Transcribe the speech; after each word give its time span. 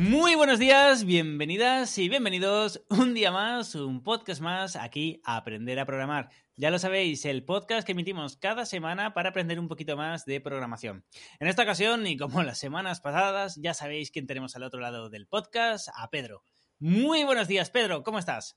Muy 0.00 0.36
buenos 0.36 0.60
días, 0.60 1.04
bienvenidas 1.04 1.98
y 1.98 2.08
bienvenidos 2.08 2.84
un 2.88 3.14
día 3.14 3.32
más, 3.32 3.74
un 3.74 4.04
podcast 4.04 4.40
más 4.40 4.76
aquí 4.76 5.20
a 5.24 5.36
Aprender 5.36 5.76
a 5.80 5.86
Programar. 5.86 6.28
Ya 6.54 6.70
lo 6.70 6.78
sabéis, 6.78 7.24
el 7.24 7.44
podcast 7.44 7.84
que 7.84 7.90
emitimos 7.90 8.36
cada 8.36 8.64
semana 8.64 9.12
para 9.12 9.30
aprender 9.30 9.58
un 9.58 9.66
poquito 9.66 9.96
más 9.96 10.24
de 10.24 10.40
programación. 10.40 11.04
En 11.40 11.48
esta 11.48 11.64
ocasión, 11.64 12.06
y 12.06 12.16
como 12.16 12.44
las 12.44 12.58
semanas 12.58 13.00
pasadas, 13.00 13.56
ya 13.56 13.74
sabéis 13.74 14.12
quién 14.12 14.28
tenemos 14.28 14.54
al 14.54 14.62
otro 14.62 14.78
lado 14.78 15.10
del 15.10 15.26
podcast, 15.26 15.88
a 15.96 16.08
Pedro. 16.10 16.44
Muy 16.78 17.24
buenos 17.24 17.48
días, 17.48 17.68
Pedro, 17.68 18.04
¿cómo 18.04 18.20
estás? 18.20 18.56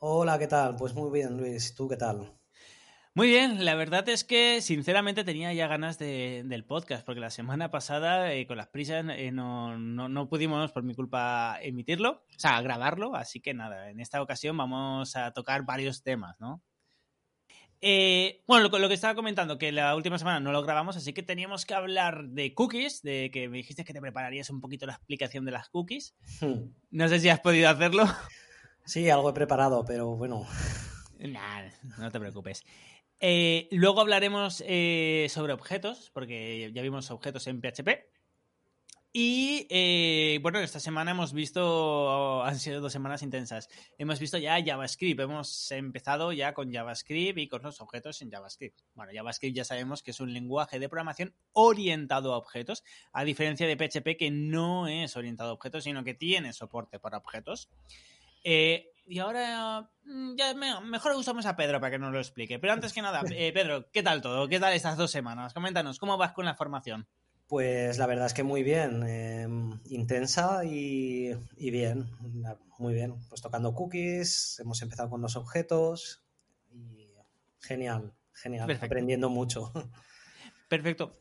Hola, 0.00 0.38
¿qué 0.38 0.48
tal? 0.48 0.76
Pues 0.76 0.92
muy 0.92 1.10
bien, 1.10 1.38
Luis. 1.38 1.74
¿Tú 1.74 1.88
qué 1.88 1.96
tal? 1.96 2.30
Muy 3.16 3.28
bien, 3.28 3.64
la 3.64 3.76
verdad 3.76 4.08
es 4.08 4.24
que 4.24 4.60
sinceramente 4.60 5.22
tenía 5.22 5.52
ya 5.52 5.68
ganas 5.68 6.00
de, 6.00 6.42
del 6.46 6.64
podcast, 6.64 7.06
porque 7.06 7.20
la 7.20 7.30
semana 7.30 7.70
pasada 7.70 8.32
eh, 8.32 8.44
con 8.44 8.56
las 8.56 8.66
prisas 8.66 9.04
eh, 9.08 9.30
no, 9.30 9.78
no, 9.78 10.08
no, 10.08 10.28
pudimos 10.28 10.72
por 10.72 10.82
mi 10.82 10.96
culpa 10.96 11.56
emitirlo, 11.62 12.24
o 12.28 12.38
sea, 12.38 12.60
grabarlo, 12.60 13.14
así 13.14 13.40
que 13.40 13.54
nada, 13.54 13.88
en 13.88 14.00
esta 14.00 14.20
ocasión 14.20 14.56
vamos 14.56 15.14
a 15.14 15.32
tocar 15.32 15.64
varios 15.64 16.02
temas, 16.02 16.40
¿no? 16.40 16.60
Eh, 17.80 18.42
bueno, 18.48 18.68
lo, 18.68 18.78
lo, 18.80 18.88
que 18.88 18.94
estaba 18.94 19.14
comentando, 19.14 19.58
que 19.58 19.70
la 19.70 19.94
última 19.94 20.18
semana 20.18 20.40
no 20.40 20.50
lo 20.50 20.62
grabamos, 20.62 20.96
así 20.96 21.12
que 21.12 21.22
teníamos 21.22 21.66
que 21.66 21.74
hablar 21.74 22.30
de 22.30 22.52
cookies, 22.52 23.02
de 23.02 23.30
que 23.32 23.48
me 23.48 23.58
dijiste 23.58 23.84
que 23.84 23.92
te 23.92 24.00
prepararías 24.00 24.50
un 24.50 24.60
poquito 24.60 24.86
la 24.86 24.94
explicación 24.94 25.44
de 25.44 25.52
las 25.52 25.68
cookies. 25.68 26.16
Hmm. 26.40 26.72
No 26.90 27.08
sé 27.08 27.20
si 27.20 27.28
has 27.28 27.38
podido 27.38 27.68
hacerlo. 27.68 28.06
Sí, 28.86 29.08
algo 29.08 29.30
he 29.30 29.34
preparado, 29.34 29.84
pero 29.84 30.16
bueno. 30.16 30.48
Nah, 31.18 31.62
no 31.98 32.10
te 32.10 32.20
preocupes. 32.20 32.64
Eh, 33.20 33.68
luego 33.70 34.00
hablaremos 34.00 34.62
eh, 34.66 35.26
sobre 35.30 35.52
objetos, 35.52 36.10
porque 36.12 36.70
ya 36.74 36.82
vimos 36.82 37.10
objetos 37.10 37.46
en 37.46 37.60
PHP. 37.60 38.14
Y 39.16 39.68
eh, 39.70 40.40
bueno, 40.42 40.58
esta 40.58 40.80
semana 40.80 41.12
hemos 41.12 41.32
visto, 41.32 42.42
han 42.42 42.58
sido 42.58 42.80
dos 42.80 42.92
semanas 42.92 43.22
intensas. 43.22 43.68
Hemos 43.96 44.18
visto 44.18 44.38
ya 44.38 44.60
JavaScript, 44.60 45.20
hemos 45.20 45.70
empezado 45.70 46.32
ya 46.32 46.52
con 46.52 46.72
JavaScript 46.72 47.38
y 47.38 47.46
con 47.46 47.62
los 47.62 47.80
objetos 47.80 48.20
en 48.22 48.32
JavaScript. 48.32 48.80
Bueno, 48.94 49.12
JavaScript 49.14 49.54
ya 49.54 49.64
sabemos 49.64 50.02
que 50.02 50.10
es 50.10 50.18
un 50.18 50.32
lenguaje 50.32 50.80
de 50.80 50.88
programación 50.88 51.32
orientado 51.52 52.34
a 52.34 52.38
objetos, 52.38 52.82
a 53.12 53.22
diferencia 53.22 53.68
de 53.68 53.76
PHP 53.76 54.18
que 54.18 54.32
no 54.32 54.88
es 54.88 55.16
orientado 55.16 55.50
a 55.50 55.52
objetos, 55.52 55.84
sino 55.84 56.02
que 56.02 56.14
tiene 56.14 56.52
soporte 56.52 56.98
para 56.98 57.18
objetos. 57.18 57.68
Y 59.06 59.18
ahora 59.18 59.90
mm, 60.04 60.34
ya 60.36 60.54
mejor 60.54 61.12
usamos 61.12 61.46
a 61.46 61.56
Pedro 61.56 61.80
para 61.80 61.90
que 61.90 61.98
nos 61.98 62.12
lo 62.12 62.18
explique. 62.18 62.58
Pero 62.58 62.72
antes 62.72 62.92
que 62.92 63.02
nada, 63.02 63.22
eh, 63.32 63.52
Pedro, 63.52 63.90
¿qué 63.90 64.02
tal 64.02 64.22
todo? 64.22 64.48
¿Qué 64.48 64.60
tal 64.60 64.72
estas 64.72 64.96
dos 64.96 65.10
semanas? 65.10 65.52
Coméntanos, 65.54 65.98
¿cómo 65.98 66.16
vas 66.16 66.32
con 66.32 66.44
la 66.44 66.54
formación? 66.54 67.06
Pues 67.46 67.98
la 67.98 68.06
verdad 68.06 68.26
es 68.26 68.34
que 68.34 68.42
muy 68.42 68.62
bien, 68.62 69.02
eh, 69.06 69.46
intensa 69.90 70.64
y, 70.64 71.30
y, 71.56 71.70
bien, 71.70 72.08
muy 72.78 72.94
bien. 72.94 73.16
Pues 73.28 73.42
tocando 73.42 73.74
cookies, 73.74 74.58
hemos 74.60 74.80
empezado 74.80 75.10
con 75.10 75.20
los 75.20 75.36
objetos 75.36 76.22
y 76.72 77.06
genial, 77.60 78.14
genial, 78.32 78.66
Perfecto. 78.66 78.86
aprendiendo 78.86 79.28
mucho. 79.28 79.72
Perfecto. 80.68 81.12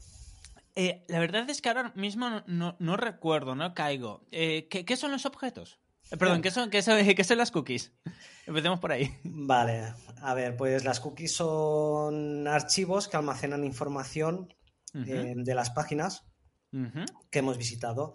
Eh, 0.76 1.04
la 1.10 1.20
verdad 1.20 1.48
es 1.50 1.62
que 1.62 1.70
ahora 1.70 1.92
mismo 1.94 2.42
no, 2.48 2.78
no 2.80 2.98
recuerdo, 2.98 3.54
no 3.54 3.74
caigo. 3.74 4.26
¿qué, 4.32 4.68
¿qué, 4.70 4.98
son 4.98 5.12
los 5.12 5.26
objetos? 5.26 5.78
Perdón, 6.18 6.42
¿qué 6.42 6.52
son, 6.52 6.70
qué, 6.70 6.82
son, 6.82 7.04
¿qué 7.16 7.24
son 7.24 7.38
las 7.38 7.52
cookies? 7.52 7.92
Empecemos 8.46 8.80
por 8.80 8.92
ahí. 8.92 9.16
Vale, 9.24 9.94
a 10.22 10.34
ver, 10.34 10.56
pues 10.56 10.84
las 10.84 11.00
cookies 11.00 11.36
son 11.36 12.48
archivos 12.48 13.08
que 13.08 13.18
almacenan 13.18 13.64
información 13.64 14.54
uh 14.94 14.98
-huh. 15.00 15.08
eh, 15.08 15.34
de 15.38 15.56
las 15.56 15.72
páginas 15.72 16.26
uh 16.72 16.78
-huh. 16.78 17.06
que 17.32 17.40
hemos 17.40 17.58
visitado, 17.58 18.14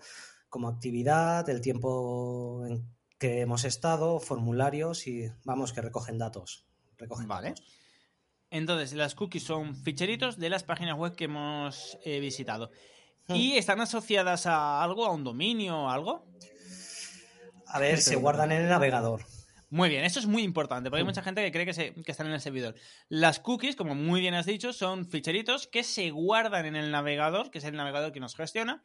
como 0.49 0.69
actividad, 0.69 1.49
el 1.49 1.61
tiempo 1.61 2.65
en 2.67 2.89
que 3.19 3.41
hemos 3.41 3.65
estado, 3.65 4.21
formularios 4.21 5.07
y 5.07 5.31
vamos, 5.45 5.73
que 5.73 5.83
recogen 5.83 6.19
datos. 6.19 6.67
Recogen 6.97 7.27
vale. 7.27 7.49
Datos. 7.49 7.65
Entonces, 8.51 8.93
las 8.95 9.15
cookies 9.15 9.43
son 9.43 9.75
ficheritos 9.77 10.39
de 10.39 10.49
las 10.49 10.63
páginas 10.63 10.97
web 10.97 11.15
que 11.15 11.25
hemos 11.25 11.99
eh, 12.05 12.21
visitado. 12.21 12.71
¿Y 13.29 13.59
están 13.59 13.81
asociadas 13.81 14.47
a 14.47 14.83
algo, 14.83 15.05
a 15.05 15.13
un 15.13 15.23
dominio 15.23 15.83
o 15.83 15.89
algo? 15.91 16.25
A 17.69 17.79
ver, 17.79 18.01
se 18.01 18.17
guardan 18.17 18.53
en 18.53 18.63
el 18.63 18.69
navegador. 18.69 19.21
Muy 19.71 19.91
bien, 19.91 20.05
eso 20.05 20.19
es 20.19 20.27
muy 20.27 20.43
importante, 20.43 20.89
porque 20.89 21.01
hay 21.01 21.07
mucha 21.07 21.23
gente 21.23 21.43
que 21.43 21.53
cree 21.53 21.67
que, 21.67 21.75
se, 21.75 21.93
que, 21.93 22.11
están 22.11 22.27
en 22.27 22.33
el 22.33 22.41
servidor. 22.41 22.75
Las 23.11 23.39
cookies, 23.39 23.77
como 23.77 23.95
muy 23.95 24.21
bien 24.21 24.33
has 24.33 24.47
dicho, 24.47 24.73
son 24.73 25.05
ficheritos 25.05 25.67
que 25.67 25.83
se 25.83 26.11
guardan 26.11 26.65
en 26.65 26.75
el 26.75 26.91
navegador, 26.91 27.51
que 27.51 27.59
es 27.59 27.65
el 27.65 27.77
navegador 27.77 28.11
que 28.13 28.21
nos 28.21 28.35
gestiona, 28.35 28.83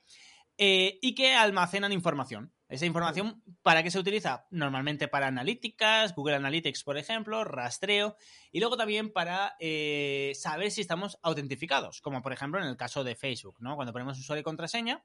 eh, 0.57 0.99
y 1.01 1.16
que 1.16 1.33
almacenan 1.33 1.94
información. 1.94 2.53
Esa 2.69 2.85
información, 2.85 3.41
¿para 3.61 3.81
qué 3.81 3.91
se 3.91 3.99
utiliza? 3.99 4.45
Normalmente 4.51 5.07
para 5.07 5.27
analíticas, 5.27 6.13
Google 6.13 6.35
Analytics, 6.35 6.83
por 6.83 6.97
ejemplo, 6.97 7.44
rastreo, 7.44 8.17
y 8.51 8.59
luego 8.59 8.77
también 8.77 9.11
para 9.11 9.55
eh, 9.59 10.33
saber 10.35 10.69
si 10.69 10.81
estamos 10.81 11.17
autentificados, 11.23 12.01
como 12.01 12.21
por 12.21 12.33
ejemplo 12.33 12.59
en 12.59 12.67
el 12.67 12.77
caso 12.77 13.03
de 13.03 13.15
Facebook, 13.15 13.57
¿no? 13.61 13.75
Cuando 13.75 13.94
ponemos 13.94 14.19
usuario 14.19 14.41
y 14.41 14.44
contraseña, 14.44 15.03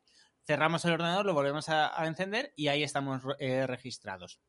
cerramos 0.48 0.82
el 0.86 0.92
ordenador, 0.92 1.26
lo 1.26 1.34
volvemos 1.34 1.68
a, 1.68 2.00
a 2.00 2.06
encender 2.06 2.54
y 2.56 2.68
ahí 2.68 2.82
estamos 2.82 3.22
eh, 3.38 3.66
registrados. 3.66 4.40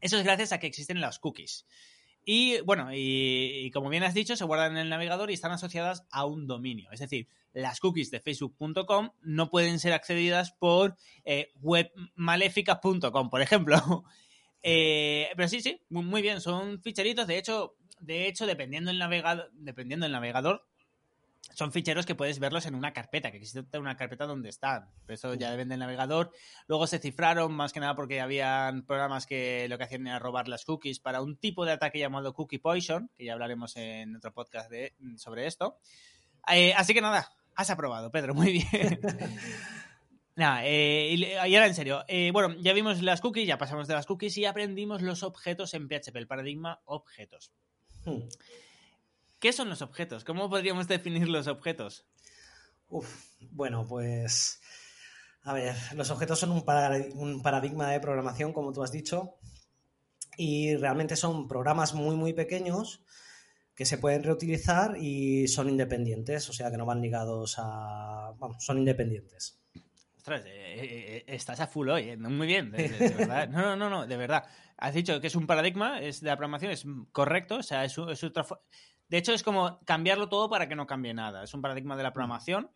Eso 0.00 0.16
es 0.16 0.22
gracias 0.22 0.52
a 0.52 0.60
que 0.60 0.68
existen 0.68 1.00
las 1.00 1.18
cookies. 1.18 1.66
Y 2.24 2.60
bueno, 2.60 2.94
y, 2.94 3.64
y, 3.64 3.70
como 3.72 3.88
bien 3.88 4.04
has 4.04 4.14
dicho, 4.14 4.36
se 4.36 4.44
guardan 4.44 4.72
en 4.72 4.78
el 4.78 4.88
navegador 4.88 5.32
y 5.32 5.34
están 5.34 5.50
asociadas 5.50 6.06
a 6.12 6.24
un 6.24 6.46
dominio. 6.46 6.88
Es 6.92 7.00
decir, 7.00 7.26
las 7.52 7.80
cookies 7.80 8.12
de 8.12 8.20
facebook.com 8.20 9.10
no 9.22 9.50
pueden 9.50 9.80
ser 9.80 9.92
accedidas 9.92 10.52
por 10.52 10.96
eh, 11.24 11.50
webmaléficas.com, 11.60 13.28
por 13.28 13.42
ejemplo. 13.42 14.04
eh, 14.62 15.30
pero 15.34 15.48
sí, 15.48 15.60
sí, 15.62 15.82
muy 15.88 16.22
bien, 16.22 16.40
son 16.40 16.80
ficheritos. 16.80 17.26
De 17.26 17.38
hecho, 17.38 17.74
de 17.98 18.28
hecho, 18.28 18.46
dependiendo 18.46 18.90
del 18.90 19.00
navegador, 19.00 19.50
dependiendo 19.52 20.04
del 20.04 20.12
navegador, 20.12 20.64
son 21.54 21.72
ficheros 21.72 22.04
que 22.04 22.14
puedes 22.14 22.38
verlos 22.40 22.66
en 22.66 22.74
una 22.74 22.92
carpeta, 22.92 23.30
que 23.30 23.38
existe 23.38 23.78
una 23.78 23.96
carpeta 23.96 24.26
donde 24.26 24.48
están. 24.48 24.90
Eso 25.08 25.34
ya 25.34 25.50
depende 25.50 25.74
del 25.74 25.80
navegador. 25.80 26.32
Luego 26.66 26.86
se 26.86 26.98
cifraron 26.98 27.52
más 27.52 27.72
que 27.72 27.80
nada 27.80 27.94
porque 27.94 28.20
habían 28.20 28.84
programas 28.84 29.26
que 29.26 29.68
lo 29.68 29.78
que 29.78 29.84
hacían 29.84 30.06
era 30.06 30.18
robar 30.18 30.48
las 30.48 30.64
cookies 30.64 30.98
para 30.98 31.22
un 31.22 31.36
tipo 31.36 31.64
de 31.64 31.72
ataque 31.72 31.98
llamado 31.98 32.34
Cookie 32.34 32.58
Poison, 32.58 33.10
que 33.14 33.24
ya 33.24 33.32
hablaremos 33.34 33.76
en 33.76 34.16
otro 34.16 34.32
podcast 34.32 34.70
de, 34.70 34.94
sobre 35.16 35.46
esto. 35.46 35.78
Eh, 36.52 36.74
así 36.76 36.92
que 36.92 37.00
nada, 37.00 37.30
has 37.54 37.70
aprobado, 37.70 38.10
Pedro, 38.10 38.34
muy 38.34 38.52
bien. 38.52 39.00
Nada, 40.36 40.66
eh, 40.66 41.14
y 41.14 41.54
ahora 41.54 41.68
en 41.68 41.74
serio. 41.74 42.04
Eh, 42.08 42.30
bueno, 42.32 42.56
ya 42.58 42.72
vimos 42.72 43.00
las 43.02 43.20
cookies, 43.20 43.46
ya 43.46 43.56
pasamos 43.56 43.86
de 43.86 43.94
las 43.94 44.06
cookies 44.06 44.36
y 44.36 44.44
aprendimos 44.44 45.00
los 45.00 45.22
objetos 45.22 45.74
en 45.74 45.88
PHP, 45.88 46.16
el 46.16 46.26
paradigma 46.26 46.80
objetos. 46.86 47.52
Hmm. 48.04 48.22
¿Qué 49.44 49.52
son 49.52 49.68
los 49.68 49.82
objetos? 49.82 50.24
¿Cómo 50.24 50.48
podríamos 50.48 50.88
definir 50.88 51.28
los 51.28 51.48
objetos? 51.48 52.06
Uf, 52.88 53.26
bueno, 53.50 53.84
pues. 53.86 54.58
A 55.42 55.52
ver, 55.52 55.74
los 55.94 56.10
objetos 56.10 56.38
son 56.38 56.50
un, 56.52 56.64
un, 57.12 57.42
paradigma 57.42 57.90
de 57.90 58.00
programación, 58.00 58.54
como 58.54 58.72
tú 58.72 58.82
has 58.82 58.90
dicho, 58.90 59.34
y 60.38 60.74
realmente 60.76 61.14
son 61.14 61.46
programas 61.46 61.92
muy, 61.92 62.16
muy 62.16 62.32
pequeños 62.32 63.02
que 63.74 63.84
se 63.84 63.98
pueden 63.98 64.22
reutilizar 64.22 64.96
y 64.96 65.46
son 65.46 65.68
independientes, 65.68 66.48
o 66.48 66.54
sea 66.54 66.70
que 66.70 66.78
no 66.78 66.86
van 66.86 67.02
ligados 67.02 67.56
a. 67.58 68.32
Vamos, 68.38 68.64
son 68.64 68.78
independientes. 68.78 69.60
Ostras, 70.16 70.42
eh, 70.46 70.46
eh, 70.78 71.24
estás 71.26 71.60
a 71.60 71.66
full 71.66 71.90
hoy, 71.90 72.08
¿eh? 72.08 72.16
muy 72.16 72.46
bien, 72.46 72.70
de, 72.70 72.88
de, 72.88 72.98
de, 73.10 73.14
verdad. 73.14 73.46
No, 73.50 73.60
no, 73.60 73.76
no, 73.76 73.90
no, 73.90 74.06
de 74.06 74.16
verdad. 74.16 74.44
Has 74.78 74.94
dicho 74.94 75.20
que 75.20 75.26
es 75.26 75.34
un 75.34 75.46
paradigma, 75.46 76.00
es 76.00 76.22
de 76.22 76.28
la 76.28 76.36
programación, 76.36 76.72
es 76.72 76.86
correcto, 77.12 77.56
o 77.56 77.62
sea, 77.62 77.84
es, 77.84 77.96
es 77.98 78.24
otra 78.24 78.46
de 79.08 79.18
hecho, 79.18 79.32
es 79.32 79.42
como 79.42 79.80
cambiarlo 79.84 80.28
todo 80.28 80.48
para 80.48 80.68
que 80.68 80.76
no 80.76 80.86
cambie 80.86 81.14
nada. 81.14 81.44
Es 81.44 81.54
un 81.54 81.62
paradigma 81.62 81.96
de 81.96 82.02
la 82.02 82.12
programación 82.12 82.70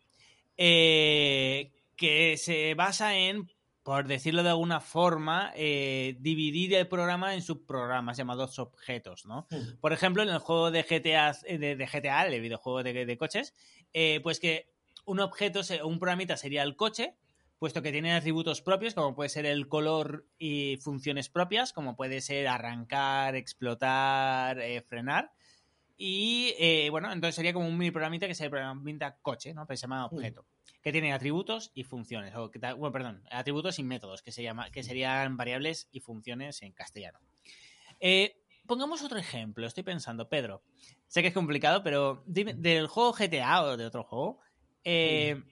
eh, 0.57 1.71
que 1.95 2.37
se 2.37 2.73
basa 2.75 3.15
en, 3.15 3.49
por 3.83 4.07
decirlo 4.07 4.43
de 4.43 4.49
alguna 4.49 4.79
forma, 4.79 5.51
eh, 5.55 6.15
dividir 6.19 6.73
el 6.75 6.87
programa 6.87 7.33
en 7.33 7.41
subprogramas 7.41 8.17
llamados 8.17 8.59
objetos, 8.59 9.25
¿no? 9.25 9.47
Mm. 9.49 9.79
Por 9.79 9.93
ejemplo, 9.93 10.23
en 10.23 10.29
el 10.29 10.39
juego 10.39 10.71
de 10.71 10.83
GTA, 10.83 11.33
de, 11.47 11.75
de 11.75 11.87
GTA 11.87 12.25
el 12.27 12.41
videojuego 12.41 12.83
de, 12.83 13.05
de 13.05 13.17
coches, 13.17 13.53
eh, 13.93 14.19
pues 14.21 14.39
que 14.39 14.71
un 15.05 15.19
objeto, 15.19 15.61
un 15.85 15.97
programita 15.97 16.37
sería 16.37 16.63
el 16.63 16.75
coche, 16.75 17.15
puesto 17.57 17.81
que 17.81 17.91
tiene 17.91 18.13
atributos 18.13 18.61
propios, 18.61 18.93
como 18.93 19.15
puede 19.15 19.29
ser 19.29 19.45
el 19.45 19.67
color 19.67 20.25
y 20.37 20.77
funciones 20.77 21.29
propias, 21.29 21.73
como 21.73 21.95
puede 21.95 22.21
ser 22.21 22.47
arrancar, 22.47 23.35
explotar, 23.35 24.59
eh, 24.59 24.81
frenar. 24.81 25.31
Y 26.01 26.55
eh, 26.57 26.87
bueno, 26.91 27.11
entonces 27.11 27.35
sería 27.35 27.51
como 27.51 27.67
un 27.67 27.77
mini 27.77 27.91
programita 27.91 28.25
que 28.25 28.31
el 28.31 28.49
programita 28.49 29.17
coche, 29.21 29.53
¿no? 29.53 29.67
Pero 29.67 29.75
se 29.75 29.81
llama 29.81 30.05
objeto. 30.05 30.45
Que 30.81 30.93
tiene 30.93 31.11
atributos 31.11 31.71
y 31.73 31.83
funciones. 31.83 32.33
O 32.37 32.49
que, 32.49 32.57
bueno, 32.57 32.93
perdón, 32.93 33.21
atributos 33.29 33.79
y 33.79 33.83
métodos, 33.83 34.21
que, 34.21 34.31
se 34.31 34.41
llama, 34.41 34.71
que 34.71 34.81
serían 34.81 35.35
variables 35.35 35.89
y 35.91 35.99
funciones 35.99 36.61
en 36.61 36.71
castellano. 36.71 37.19
Eh, 37.99 38.41
pongamos 38.65 39.03
otro 39.03 39.17
ejemplo, 39.17 39.67
estoy 39.67 39.83
pensando, 39.83 40.29
Pedro. 40.29 40.63
Sé 41.07 41.21
que 41.21 41.27
es 41.27 41.33
complicado, 41.33 41.83
pero 41.83 42.23
dime, 42.25 42.53
del 42.53 42.87
juego 42.87 43.11
GTA 43.11 43.63
o 43.63 43.75
de 43.75 43.85
otro 43.85 44.05
juego, 44.05 44.39
eh, 44.85 45.43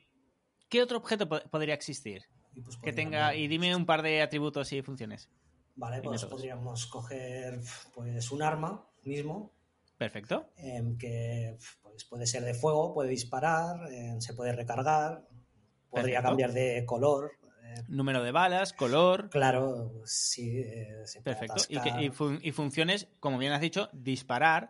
¿qué 0.70 0.82
otro 0.82 1.00
objeto 1.00 1.28
podría 1.28 1.74
existir? 1.74 2.24
Y 2.54 2.62
pues 2.62 2.78
que 2.78 2.94
tenga, 2.94 3.36
y 3.36 3.50
dime 3.50 3.76
un 3.76 3.86
par 3.86 4.02
de 4.02 4.22
atributos 4.22 4.72
y 4.72 4.82
funciones. 4.82 5.30
Vale, 5.76 6.02
pues 6.02 6.24
podríamos 6.24 6.88
coger 6.88 7.60
pues 7.94 8.32
un 8.32 8.42
arma 8.42 8.88
mismo, 9.04 9.57
Perfecto. 9.98 10.52
Em, 10.58 10.98
que 10.98 11.58
pues, 11.82 12.06
puede 12.06 12.28
ser 12.28 12.44
de 12.44 12.54
fuego, 12.54 12.94
puede 12.94 13.10
disparar, 13.10 13.92
em, 13.92 14.22
se 14.22 14.34
puede 14.34 14.54
recargar, 14.54 15.24
podría 15.90 16.22
cambiar 16.22 16.54
de 16.54 16.86
color. 16.86 17.32
Eh, 17.64 17.84
Número 17.88 18.22
de 18.24 18.32
balas, 18.32 18.74
color. 18.74 19.30
Claro, 19.30 20.02
sí. 20.06 20.60
Eh, 20.60 21.04
Perfecto. 21.24 21.64
Y, 21.70 22.52
funciones, 22.52 23.08
como 23.20 23.40
bien 23.40 23.52
has 23.52 23.62
dicho, 23.62 23.90
disparar, 23.94 24.70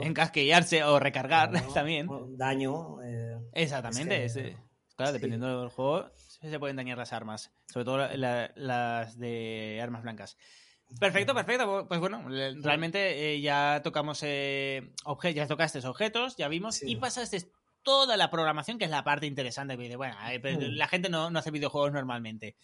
encasquillarse 0.00 0.82
o 0.84 0.98
recargar 0.98 1.50
también. 1.74 2.08
Daño. 2.36 3.02
Eh, 3.02 3.38
Exactamente. 3.52 4.56
claro, 4.96 5.12
dependiendo 5.12 5.60
del 5.60 5.68
juego, 5.68 6.10
se 6.16 6.58
pueden 6.58 6.76
dañar 6.76 6.96
las 6.96 7.12
armas. 7.12 7.52
Sobre 7.66 7.84
todo 7.84 7.98
las 8.08 9.18
de 9.18 9.80
armas 9.82 10.02
blancas. 10.02 10.38
Perfecto, 10.98 11.34
perfecto. 11.34 11.86
Pues 11.88 12.00
bueno, 12.00 12.24
realmente 12.28 13.34
eh, 13.34 13.40
ya 13.40 13.80
tocamos 13.82 14.20
eh, 14.22 14.92
objetos, 15.04 15.36
ya 15.36 15.46
tocaste 15.46 15.86
objetos, 15.86 16.36
ya 16.36 16.48
vimos, 16.48 16.82
y 16.82 16.96
pasaste 16.96 17.50
toda 17.82 18.16
la 18.16 18.30
programación, 18.30 18.78
que 18.78 18.84
es 18.84 18.90
la 18.90 19.04
parte 19.04 19.26
interesante. 19.26 19.76
Bueno, 19.96 20.16
mm. 20.16 20.76
la 20.76 20.88
gente 20.88 21.08
no, 21.08 21.26
hace 21.26 21.50
videojuegos 21.50 21.92
normalmente. 21.92 22.56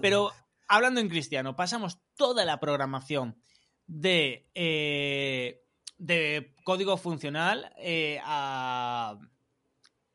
Pero 0.00 0.32
hablando 0.68 1.00
en 1.00 1.08
cristiano, 1.08 1.56
pasamos 1.56 1.98
toda 2.16 2.44
la 2.44 2.60
programación 2.60 3.40
de, 3.86 4.50
eh, 4.54 5.62
de 5.98 6.54
código 6.64 6.96
funcional 6.96 7.72
a. 8.22 9.18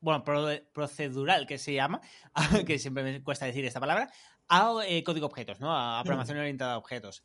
Bueno, 0.00 0.24
procedural, 0.72 1.46
que 1.46 1.58
se 1.58 1.74
llama, 1.74 2.00
que 2.66 2.80
siempre 2.80 3.04
me 3.04 3.22
cuesta 3.22 3.46
decir 3.46 3.64
esta 3.64 3.78
palabra, 3.78 4.10
a 4.48 4.72
código 5.04 5.26
objetos, 5.26 5.60
¿no? 5.60 5.72
A 5.72 6.02
programación 6.02 6.38
orientada 6.38 6.74
a 6.74 6.78
objetos. 6.78 7.22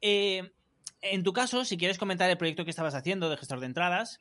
Eh, 0.00 0.52
en 1.00 1.22
tu 1.22 1.32
caso, 1.32 1.64
si 1.64 1.76
quieres 1.76 1.98
comentar 1.98 2.28
el 2.28 2.38
proyecto 2.38 2.64
que 2.64 2.70
estabas 2.70 2.94
haciendo 2.94 3.30
de 3.30 3.36
gestor 3.36 3.60
de 3.60 3.66
entradas, 3.66 4.18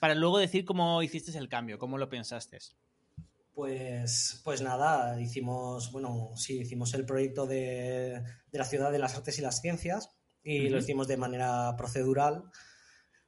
para 0.00 0.14
luego 0.14 0.38
decir 0.38 0.64
cómo 0.64 1.02
hiciste 1.02 1.36
el 1.36 1.48
cambio, 1.48 1.78
cómo 1.78 1.98
lo 1.98 2.08
pensaste. 2.08 2.58
Pues, 3.52 4.40
pues 4.44 4.62
nada, 4.62 5.20
hicimos, 5.20 5.92
bueno, 5.92 6.30
sí, 6.36 6.60
hicimos 6.60 6.94
el 6.94 7.04
proyecto 7.04 7.46
de, 7.46 8.22
la 8.52 8.64
Ciudad 8.64 8.90
de 8.90 8.98
las 8.98 9.16
Artes 9.16 9.38
y 9.38 9.42
las 9.42 9.60
Ciencias 9.60 10.10
y 10.42 10.70
lo 10.70 10.78
hicimos 10.78 11.06
de 11.08 11.18
manera 11.18 11.74
procedural, 11.76 12.44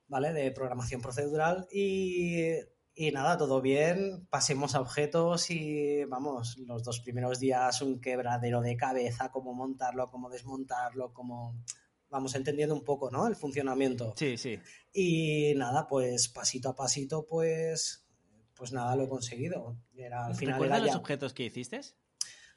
¿vale? 0.08 0.32
De 0.32 0.50
programación 0.52 1.02
procedural 1.02 1.66
y, 1.70 2.54
y, 2.94 3.10
nada, 3.12 3.36
todo 3.36 3.60
bien, 3.60 4.26
pasemos 4.30 4.74
a 4.74 4.80
objetos 4.80 5.50
y 5.50 6.04
vamos, 6.04 6.56
los 6.66 6.82
dos 6.82 7.00
primeros 7.00 7.38
días 7.38 7.82
un 7.82 8.00
quebradero 8.00 8.62
de 8.62 8.76
cabeza, 8.76 9.30
cómo 9.30 9.52
montarlo, 9.52 10.10
cómo 10.10 10.30
desmontarlo, 10.30 11.12
cómo 11.12 11.62
vamos 12.12 12.34
entendiendo 12.34 12.74
un 12.74 12.84
poco, 12.84 13.10
¿no? 13.10 13.26
El 13.26 13.34
funcionamiento. 13.34 14.12
Sí, 14.16 14.36
sí. 14.36 14.58
Y 14.92 15.54
nada, 15.56 15.88
pues 15.88 16.28
pasito 16.28 16.68
a 16.68 16.76
pasito, 16.76 17.26
pues, 17.26 18.06
pues 18.54 18.72
nada, 18.72 18.94
lo 18.94 19.04
he 19.04 19.08
conseguido. 19.08 19.78
Era, 19.96 20.26
al 20.26 20.36
final 20.36 20.84
los 20.84 20.94
objetos 20.94 21.32
que 21.32 21.46
hiciste? 21.46 21.80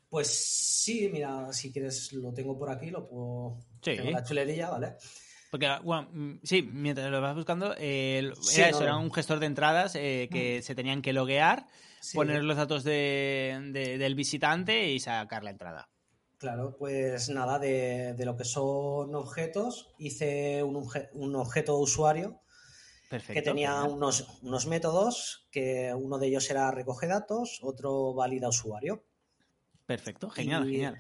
Pues 0.10 0.28
sí, 0.28 1.10
mira, 1.12 1.52
si 1.54 1.72
quieres 1.72 2.12
lo 2.14 2.34
tengo 2.34 2.58
por 2.60 2.70
aquí, 2.70 2.92
lo 2.92 3.08
puedo... 3.08 3.60
Sí. 3.82 3.96
Tengo 3.96 4.12
la 4.12 4.24
chulerilla, 4.24 4.70
¿vale? 4.70 4.96
Porque, 5.50 5.70
bueno, 5.84 6.10
mm, 6.12 6.40
sí, 6.44 6.62
mientras 6.62 7.10
lo 7.10 7.22
vas 7.22 7.36
buscando, 7.36 7.74
era 7.76 8.34
eso, 8.34 8.84
era 8.84 8.98
un 8.98 9.12
gestor 9.12 9.40
de 9.40 9.46
entradas 9.46 9.96
eh, 9.96 10.28
que 10.30 10.60
mm. 10.60 10.64
se 10.64 10.76
tenían 10.76 11.02
que 11.02 11.14
loguear, 11.14 11.66
poner 12.14 12.44
los 12.44 12.58
datos 12.58 12.84
del 12.84 14.16
visitante 14.16 14.92
y 14.92 15.00
sacar 15.00 15.46
la 15.46 15.52
entrada. 15.52 15.90
Claro, 16.38 16.76
pues 16.78 17.30
nada, 17.30 17.60
de, 17.60 18.16
lo 18.20 18.36
que 18.36 18.44
son 18.44 19.16
objetos, 19.16 19.94
hice 19.98 20.64
un, 20.64 21.36
objeto 21.36 21.78
de 21.78 21.84
usuario 21.84 22.42
que 23.28 23.42
tenía 23.42 23.84
unos, 23.84 24.40
unos, 24.42 24.68
métodos, 24.68 25.48
que 25.52 25.94
uno 25.94 26.18
de 26.18 26.28
ellos 26.28 26.50
era 26.50 26.72
recoge 26.72 27.08
datos, 27.08 27.60
otro 27.62 28.14
valida 28.14 28.50
usuario. 28.50 29.06
Perfecto, 29.86 30.30
genial, 30.30 30.66
genial. 30.66 30.98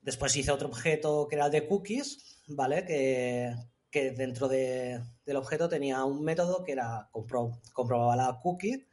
Después 0.00 0.34
hice 0.34 0.50
otro 0.50 0.68
objeto 0.68 1.28
que 1.28 1.36
era 1.36 1.46
el 1.46 1.52
de 1.52 1.66
cookies, 1.68 2.42
¿vale? 2.48 2.84
Que, 2.84 3.54
dentro 4.16 4.48
del 4.48 5.36
objeto 5.36 5.68
tenía 5.68 6.02
un 6.04 6.24
método 6.24 6.64
que 6.64 6.72
era 6.72 7.10
comprobaba 7.72 8.16
la 8.16 8.40
cookie 8.42 8.86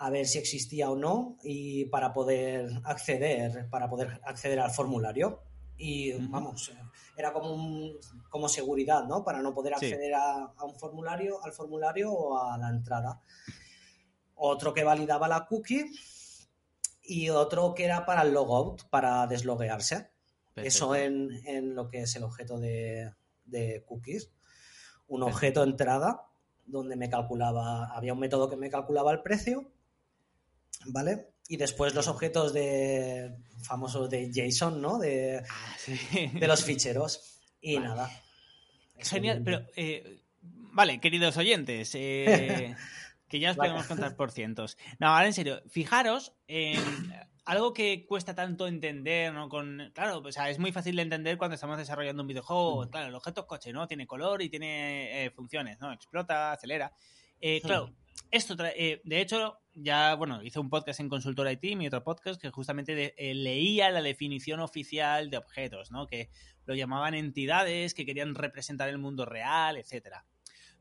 a 0.00 0.08
ver 0.08 0.26
si 0.26 0.38
existía 0.38 0.90
o 0.90 0.96
no 0.96 1.36
y 1.42 1.84
para 1.84 2.14
poder 2.14 2.70
acceder, 2.84 3.68
para 3.68 3.88
poder 3.90 4.18
acceder 4.24 4.58
al 4.58 4.70
formulario. 4.70 5.42
Y 5.76 6.12
vamos, 6.12 6.72
era 7.16 7.34
como, 7.34 7.92
como 8.30 8.48
seguridad, 8.48 9.04
¿no? 9.04 9.22
Para 9.22 9.42
no 9.42 9.52
poder 9.52 9.74
acceder 9.74 10.14
a, 10.14 10.54
un 10.62 10.74
formulario, 10.74 11.44
al 11.44 11.52
formulario 11.52 12.12
o 12.12 12.38
a 12.38 12.56
la 12.56 12.70
entrada. 12.70 13.20
Otro 14.36 14.72
que 14.72 14.84
validaba 14.84 15.28
la 15.28 15.46
cookie 15.46 15.84
y 17.02 17.28
otro 17.28 17.74
que 17.74 17.84
era 17.84 18.06
para 18.06 18.22
el 18.22 18.32
logout, 18.32 18.84
para 18.88 19.26
desloguearse. 19.26 20.10
Eso 20.56 20.94
en, 20.94 21.74
lo 21.74 21.88
que 21.88 22.02
es 22.02 22.16
el 22.16 22.22
objeto 22.22 22.58
de, 22.58 23.12
de 23.44 23.84
cookies. 23.86 24.30
Un 25.08 25.24
objeto 25.24 25.62
entrada 25.62 26.26
donde 26.64 26.96
me 26.96 27.10
calculaba, 27.10 27.94
había 27.94 28.14
un 28.14 28.20
método 28.20 28.48
que 28.48 28.56
me 28.56 28.70
calculaba 28.70 29.12
el 29.12 29.20
precio 29.20 29.70
¿vale? 30.86 31.28
Y 31.48 31.56
después 31.56 31.94
los 31.94 32.08
objetos 32.08 32.52
de 32.52 33.36
famosos 33.62 34.08
de 34.08 34.30
JSON, 34.32 34.80
¿no? 34.80 34.98
De, 34.98 35.42
ah, 35.48 35.76
de 36.32 36.46
los 36.46 36.64
ficheros. 36.64 37.40
Y 37.60 37.78
nada. 37.78 38.10
Genial, 38.98 39.42
pero 39.44 39.66
eh, 39.76 40.20
vale, 40.40 41.00
queridos 41.00 41.36
oyentes, 41.36 41.94
eh, 41.94 42.74
que 43.28 43.40
ya 43.40 43.50
os 43.50 43.56
podemos 43.56 43.86
contar 43.86 44.16
por 44.16 44.30
cientos. 44.30 44.76
No, 44.98 45.08
ahora 45.08 45.26
en 45.26 45.32
serio, 45.32 45.62
fijaros 45.68 46.34
en 46.46 46.80
algo 47.44 47.72
que 47.72 48.06
cuesta 48.06 48.34
tanto 48.34 48.66
entender, 48.66 49.32
¿no? 49.32 49.48
Con, 49.48 49.90
claro, 49.94 50.18
o 50.18 50.32
sea, 50.32 50.50
es 50.50 50.58
muy 50.58 50.72
fácil 50.72 50.96
de 50.96 51.02
entender 51.02 51.38
cuando 51.38 51.54
estamos 51.54 51.78
desarrollando 51.78 52.22
un 52.22 52.28
videojuego. 52.28 52.88
Claro, 52.90 53.08
el 53.08 53.14
objeto 53.14 53.42
es 53.42 53.46
coche, 53.46 53.72
¿no? 53.72 53.86
Tiene 53.86 54.06
color 54.06 54.42
y 54.42 54.48
tiene 54.48 55.24
eh, 55.24 55.30
funciones, 55.30 55.80
¿no? 55.80 55.92
Explota, 55.92 56.52
acelera. 56.52 56.92
claro, 57.62 57.92
esto, 58.30 58.54
de 58.56 59.00
hecho, 59.20 59.60
ya, 59.74 60.14
bueno, 60.14 60.42
hice 60.42 60.58
un 60.58 60.68
podcast 60.68 61.00
en 61.00 61.08
Consultor 61.08 61.50
IT, 61.50 61.76
mi 61.76 61.86
otro 61.86 62.02
podcast, 62.02 62.40
que 62.40 62.50
justamente 62.50 63.14
eh, 63.16 63.34
leía 63.34 63.90
la 63.90 64.02
definición 64.02 64.60
oficial 64.60 65.30
de 65.30 65.36
objetos, 65.36 65.90
¿no? 65.90 66.06
Que 66.06 66.30
lo 66.66 66.74
llamaban 66.74 67.14
entidades 67.14 67.94
que 67.94 68.04
querían 68.04 68.34
representar 68.34 68.88
el 68.88 68.98
mundo 68.98 69.24
real, 69.24 69.76
etcétera. 69.76 70.24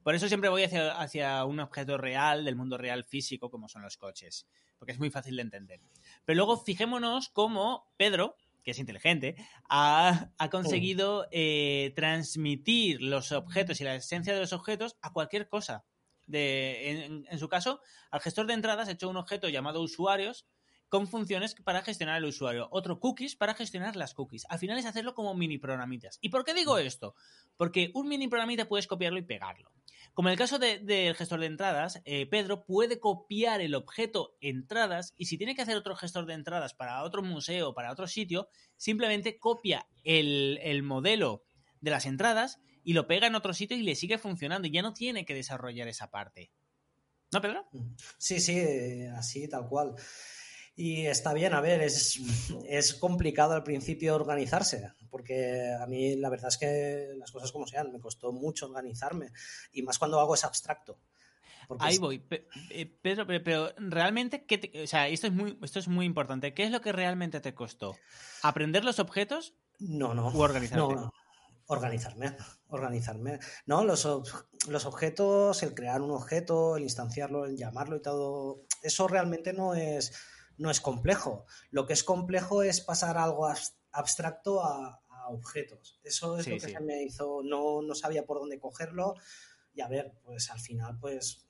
Por 0.04 0.16
eso 0.16 0.28
siempre 0.28 0.50
voy 0.50 0.64
hacia, 0.64 1.00
hacia, 1.00 1.46
un 1.46 1.60
objeto 1.60 1.98
real 1.98 2.46
del 2.46 2.56
mundo 2.56 2.78
real 2.78 3.04
físico, 3.04 3.50
como 3.50 3.68
son 3.68 3.82
los 3.82 3.98
coches, 3.98 4.48
porque 4.78 4.94
es 4.94 5.00
muy 5.00 5.10
fácil 5.10 5.36
de 5.36 5.42
entender. 5.42 5.82
Pero 6.26 6.38
luego 6.38 6.58
fijémonos 6.58 7.30
cómo 7.30 7.92
Pedro, 7.98 8.36
que 8.64 8.72
es 8.72 8.80
inteligente, 8.80 9.36
ha, 9.70 10.32
conseguido 10.52 11.28
eh, 11.32 11.94
transmitir 11.96 13.02
los 13.02 13.32
objetos 13.32 13.82
y 13.82 13.84
la 13.84 13.96
esencia 13.96 14.34
de 14.34 14.40
los 14.40 14.54
objetos 14.54 14.98
a 15.02 15.12
cualquier 15.12 15.48
cosa 15.48 15.84
en, 16.32 17.40
su 17.40 17.50
caso, 17.50 17.82
al 18.12 18.22
gestor 18.22 18.48
de 18.48 18.54
entradas 18.54 18.90
hecho 18.90 19.10
un 19.10 19.18
objeto 19.18 19.50
llamado 19.50 19.82
usuarios 19.82 20.46
con 20.90 21.08
funciones 21.08 21.56
para 21.56 21.84
gestionar 21.84 22.18
el 22.18 22.26
usuario, 22.26 22.68
otro 22.72 23.00
cookies 23.00 23.36
para 23.36 23.54
gestionar 23.54 23.96
las 23.96 24.16
cookies. 24.16 24.46
Al 24.50 24.58
final 24.58 24.78
es 24.78 24.86
hacerlo 24.86 25.14
como 25.14 25.36
mini 25.36 25.60
programitas. 25.60 26.18
¿Y 26.20 26.30
por 26.30 26.44
qué 26.44 26.54
digo 26.54 26.76
mm. 26.76 26.80
esto? 26.80 27.16
Porque 27.58 27.92
un 27.94 28.08
mini 28.08 28.28
programita 28.28 28.68
puedes 28.68 28.88
copiarlo 28.88 29.20
y 29.20 29.24
pegarlo. 29.24 29.72
Como 30.14 30.30
en 30.30 30.34
el 30.34 30.40
caso 30.40 30.58
del 30.60 31.16
gestor 31.16 31.40
de 31.40 31.46
entradas, 31.46 32.02
eh, 32.06 32.26
Pedro 32.26 32.66
puede 32.66 33.00
copiar 33.00 33.62
el 33.62 33.76
objeto 33.76 34.36
entradas 34.42 35.14
y 35.16 35.26
si 35.26 35.38
tiene 35.38 35.56
que 35.56 35.62
hacer 35.62 35.78
otro 35.78 35.96
gestor 35.96 36.26
de 36.26 36.34
entradas 36.34 36.74
para 36.74 37.04
otro 37.04 37.22
museo, 37.22 37.74
para 37.74 37.92
otro 37.92 38.08
sitio, 38.08 38.50
simplemente 38.76 39.38
copia 39.38 39.88
el, 40.04 40.60
el 40.64 40.84
modelo 40.84 41.44
de 41.82 41.92
las 41.92 42.06
entradas 42.06 42.60
y 42.90 42.94
lo 42.94 43.06
pega 43.06 43.28
en 43.28 43.36
otro 43.36 43.54
sitio 43.54 43.78
y 43.78 43.84
le 43.84 43.94
sigue 43.94 44.18
funcionando 44.18 44.68
y 44.68 44.72
ya 44.72 44.82
no 44.82 44.96
tiene 44.96 45.24
que 45.24 45.36
desarrollar 45.36 45.88
esa 45.88 46.10
parte. 46.10 46.52
¿No, 47.32 47.40
Pedro? 47.40 47.70
Sí, 48.18 48.40
sí, 48.40 49.04
así, 49.16 49.48
tal 49.48 49.68
cual. 49.68 49.94
Y 50.76 51.06
está 51.06 51.32
bien, 51.34 51.54
a 51.54 51.62
ver, 51.62 51.84
es, 51.84 52.20
es 52.68 52.96
complicado 52.96 53.54
al 53.54 53.62
principio 53.62 54.16
organizarse, 54.16 54.92
porque 55.12 55.72
a 55.80 55.86
mí 55.86 56.16
la 56.16 56.32
verdad 56.32 56.48
es 56.48 56.58
que 56.58 57.10
las 57.16 57.32
cosas 57.32 57.52
como 57.52 57.68
sean, 57.68 57.92
me 57.92 58.00
costó 58.00 58.32
mucho 58.32 58.66
organizarme, 58.66 59.34
y 59.72 59.84
más 59.84 60.00
cuando 60.00 60.20
hago 60.20 60.34
es 60.34 60.44
abstracto. 60.44 61.00
Ahí 61.78 62.00
voy. 62.00 62.26
Eh, 62.72 62.88
Pedro, 62.88 63.28
pero, 63.28 63.72
realmente, 63.78 64.48
¿qué 64.48 64.82
o 64.84 64.88
sea, 64.88 65.08
esto 65.08 65.28
es, 65.28 65.34
muy, 65.34 65.60
esto 65.62 65.78
es 65.78 65.88
muy 65.88 66.08
importante. 66.08 66.56
¿Qué 66.56 66.64
es 66.64 66.72
lo 66.72 66.82
que 66.82 66.92
realmente 66.92 67.40
te 67.40 67.54
costó? 67.54 67.96
¿Aprender 68.42 68.84
los 68.84 68.98
objetos? 68.98 69.54
No, 69.78 70.16
no. 70.16 70.30
¿O 70.30 70.40
organizarte? 70.40 70.96
No, 70.96 71.14
organizarme, 71.70 72.36
organizarme. 72.68 73.40
No, 73.68 73.84
los, 73.84 74.08
los 74.68 74.86
objetos, 74.86 75.62
el 75.62 75.76
crear 75.76 76.02
un 76.02 76.12
objeto, 76.12 76.78
el 76.78 76.84
instanciarlo, 76.84 77.46
el 77.46 77.58
llamarlo 77.58 77.96
y 77.96 78.02
todo, 78.02 78.66
eso 78.82 79.08
realmente 79.08 79.54
no 79.54 79.76
es, 79.76 80.14
no 80.58 80.72
es 80.72 80.82
complejo. 80.82 81.46
Lo 81.70 81.86
que 81.86 81.94
es 81.94 82.04
complejo 82.04 82.64
es 82.64 82.82
pasar 82.82 83.20
algo 83.20 83.48
abstracto 83.92 84.64
a, 84.64 85.02
objetos. 85.32 86.00
Eso 86.02 86.40
es 86.40 86.48
lo 86.48 86.56
que 86.56 86.72
se 86.72 86.80
me 86.80 87.04
hizo, 87.04 87.44
no, 87.44 87.84
no 87.84 87.94
sabía 87.94 88.26
por 88.26 88.40
dónde 88.40 88.60
cogerlo 88.60 89.14
y 89.76 89.82
a 89.82 89.88
ver, 89.88 90.12
pues 90.24 90.50
al 90.50 90.60
final, 90.60 90.98
pues 91.00 91.46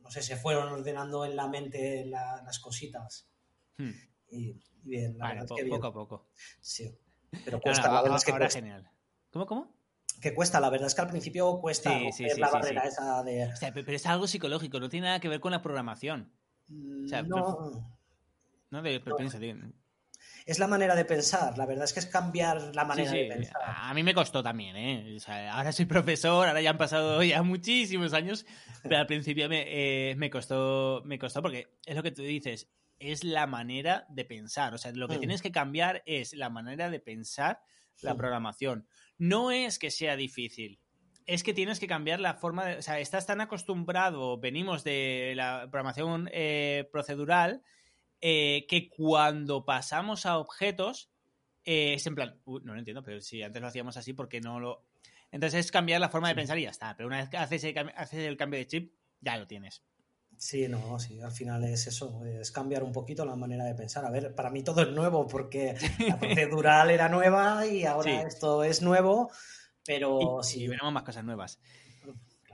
no 0.00 0.10
sé, 0.10 0.22
se 0.22 0.36
fueron 0.36 0.68
ordenando 0.68 1.26
en 1.26 1.36
la 1.36 1.46
mente 1.46 2.06
las 2.06 2.58
cositas. 2.58 3.28
Hmm. 3.76 3.90
Y, 4.30 4.58
bien, 4.82 5.18
la 5.18 5.34
verdad 5.34 5.46
que 5.54 5.66
poco 5.66 5.86
a 5.88 5.92
poco. 5.92 6.30
Sí. 6.58 6.98
Pero 7.44 7.60
cuesta, 7.60 7.92
la 7.92 8.00
verdad 8.00 8.16
es 8.16 8.24
que 8.24 8.32
ahora 8.32 8.48
genial. 8.48 8.90
¿Cómo, 9.30 9.46
cómo? 9.46 9.74
Que 10.20 10.34
cuesta, 10.34 10.60
la 10.60 10.70
verdad 10.70 10.88
es 10.88 10.94
que 10.94 11.00
al 11.00 11.08
principio 11.08 11.60
cuesta 11.60 11.92
sí, 12.12 12.26
la 12.36 12.50
barrera 12.50 12.82
esa 12.84 13.22
de. 13.22 13.50
pero 13.72 13.92
es 13.92 14.06
algo 14.06 14.26
psicológico, 14.26 14.80
no 14.80 14.88
tiene 14.88 15.06
nada 15.06 15.20
que 15.20 15.28
ver 15.28 15.40
con 15.40 15.52
la 15.52 15.62
programación. 15.62 16.32
O 17.04 17.08
sea, 17.08 17.22
no. 17.22 17.96
No, 18.70 18.82
pero, 18.82 19.16
piensa, 19.16 19.38
es 20.44 20.58
la 20.58 20.66
manera 20.66 20.94
de 20.94 21.04
pensar. 21.04 21.56
La 21.58 21.66
verdad 21.66 21.84
es 21.84 21.92
que 21.92 22.00
es 22.00 22.06
cambiar 22.06 22.74
la 22.74 22.84
manera 22.84 23.12
de 23.12 23.26
pensar. 23.26 23.56
A 23.64 23.92
mí 23.94 24.02
me 24.02 24.14
costó 24.14 24.42
también, 24.42 24.76
¿eh? 24.76 25.18
ahora 25.50 25.72
soy 25.72 25.84
profesor, 25.84 26.48
ahora 26.48 26.60
ya 26.60 26.70
han 26.70 26.78
pasado 26.78 27.22
ya 27.22 27.42
muchísimos 27.42 28.12
años, 28.14 28.46
pero 28.82 28.98
al 28.98 29.06
principio 29.06 29.48
me, 29.48 29.64
eh, 29.66 30.14
me, 30.16 30.30
costó, 30.30 31.02
me 31.04 31.18
costó 31.18 31.42
porque 31.42 31.76
es 31.84 31.94
lo 31.94 32.02
que 32.02 32.12
tú 32.12 32.22
dices, 32.22 32.68
es 32.98 33.24
la 33.24 33.46
manera 33.46 34.06
de 34.08 34.24
pensar. 34.24 34.74
O 34.74 34.78
sea, 34.78 34.92
lo 34.92 35.08
que 35.08 35.16
mm. 35.16 35.20
tienes 35.20 35.42
que 35.42 35.52
cambiar 35.52 36.02
es 36.06 36.32
la 36.34 36.50
manera 36.50 36.90
de 36.90 37.00
pensar 37.00 37.60
la 38.00 38.16
programación. 38.16 38.86
No 39.18 39.50
es 39.50 39.78
que 39.78 39.90
sea 39.90 40.16
difícil, 40.16 40.80
es 41.28 41.42
que 41.42 41.52
tienes 41.52 41.78
que 41.78 41.86
cambiar 41.86 42.20
la 42.20 42.34
forma 42.34 42.64
de. 42.64 42.78
O 42.78 42.82
sea, 42.82 42.98
estás 42.98 43.26
tan 43.26 43.42
acostumbrado, 43.42 44.38
venimos 44.38 44.82
de 44.82 45.34
la 45.36 45.68
programación 45.70 46.30
eh, 46.32 46.88
procedural, 46.90 47.62
eh, 48.22 48.66
que 48.66 48.88
cuando 48.88 49.66
pasamos 49.66 50.24
a 50.24 50.38
objetos, 50.38 51.10
eh, 51.64 51.94
es 51.94 52.06
en 52.06 52.14
plan, 52.14 52.40
no 52.46 52.72
lo 52.72 52.78
entiendo, 52.78 53.02
pero 53.02 53.20
si 53.20 53.42
antes 53.42 53.60
lo 53.60 53.68
hacíamos 53.68 53.98
así, 53.98 54.14
porque 54.14 54.40
no 54.40 54.58
lo...? 54.58 54.86
Entonces 55.30 55.66
es 55.66 55.70
cambiar 55.70 56.00
la 56.00 56.08
forma 56.08 56.28
de 56.28 56.34
pensar 56.34 56.58
y 56.58 56.62
ya 56.62 56.70
está, 56.70 56.96
pero 56.96 57.08
una 57.08 57.18
vez 57.18 57.28
que 57.28 57.36
haces 57.36 57.62
el, 57.62 58.36
cambio 58.38 58.58
de 58.58 58.66
chip, 58.66 58.94
ya 59.20 59.36
lo 59.36 59.46
tienes. 59.46 59.84
Sí, 60.38 60.68
no, 60.68 61.00
sí, 61.00 61.20
al 61.20 61.32
final 61.32 61.64
es 61.64 61.88
eso, 61.88 62.24
es 62.24 62.52
cambiar 62.52 62.84
un 62.84 62.92
poquito 62.92 63.24
la 63.24 63.34
manera 63.34 63.64
de 63.64 63.74
pensar. 63.74 64.04
A 64.04 64.10
ver, 64.10 64.36
para 64.36 64.50
mí 64.50 64.62
todo 64.62 64.82
es 64.82 64.90
nuevo 64.92 65.26
porque 65.26 65.74
la 66.06 66.16
procedural 66.20 66.90
era 66.90 67.08
nueva 67.08 67.66
y 67.66 67.84
ahora 67.84 68.22
esto 68.22 68.62
es 68.62 68.80
nuevo, 68.80 69.32
pero 69.84 70.40
sí. 70.44 70.62
Y 70.62 70.68
veremos 70.68 70.92
más 70.92 71.02
cosas 71.02 71.24
nuevas. 71.24 71.58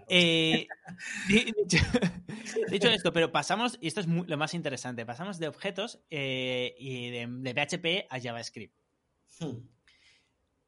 Eh, 0.08 0.66
dicho, 2.70 2.88
esto, 2.88 3.12
pero 3.12 3.30
pasamos, 3.30 3.76
y 3.82 3.88
esto 3.88 4.00
es 4.00 4.06
lo 4.06 4.36
más 4.38 4.54
interesante, 4.54 5.04
pasamos 5.04 5.38
de 5.38 5.48
objetos 5.48 6.00
eh, 6.10 6.74
y 6.78 7.10
de, 7.10 7.54
PHP 7.54 8.06
a 8.08 8.18
JavaScript. 8.18 8.74
Hmm. 9.40 9.58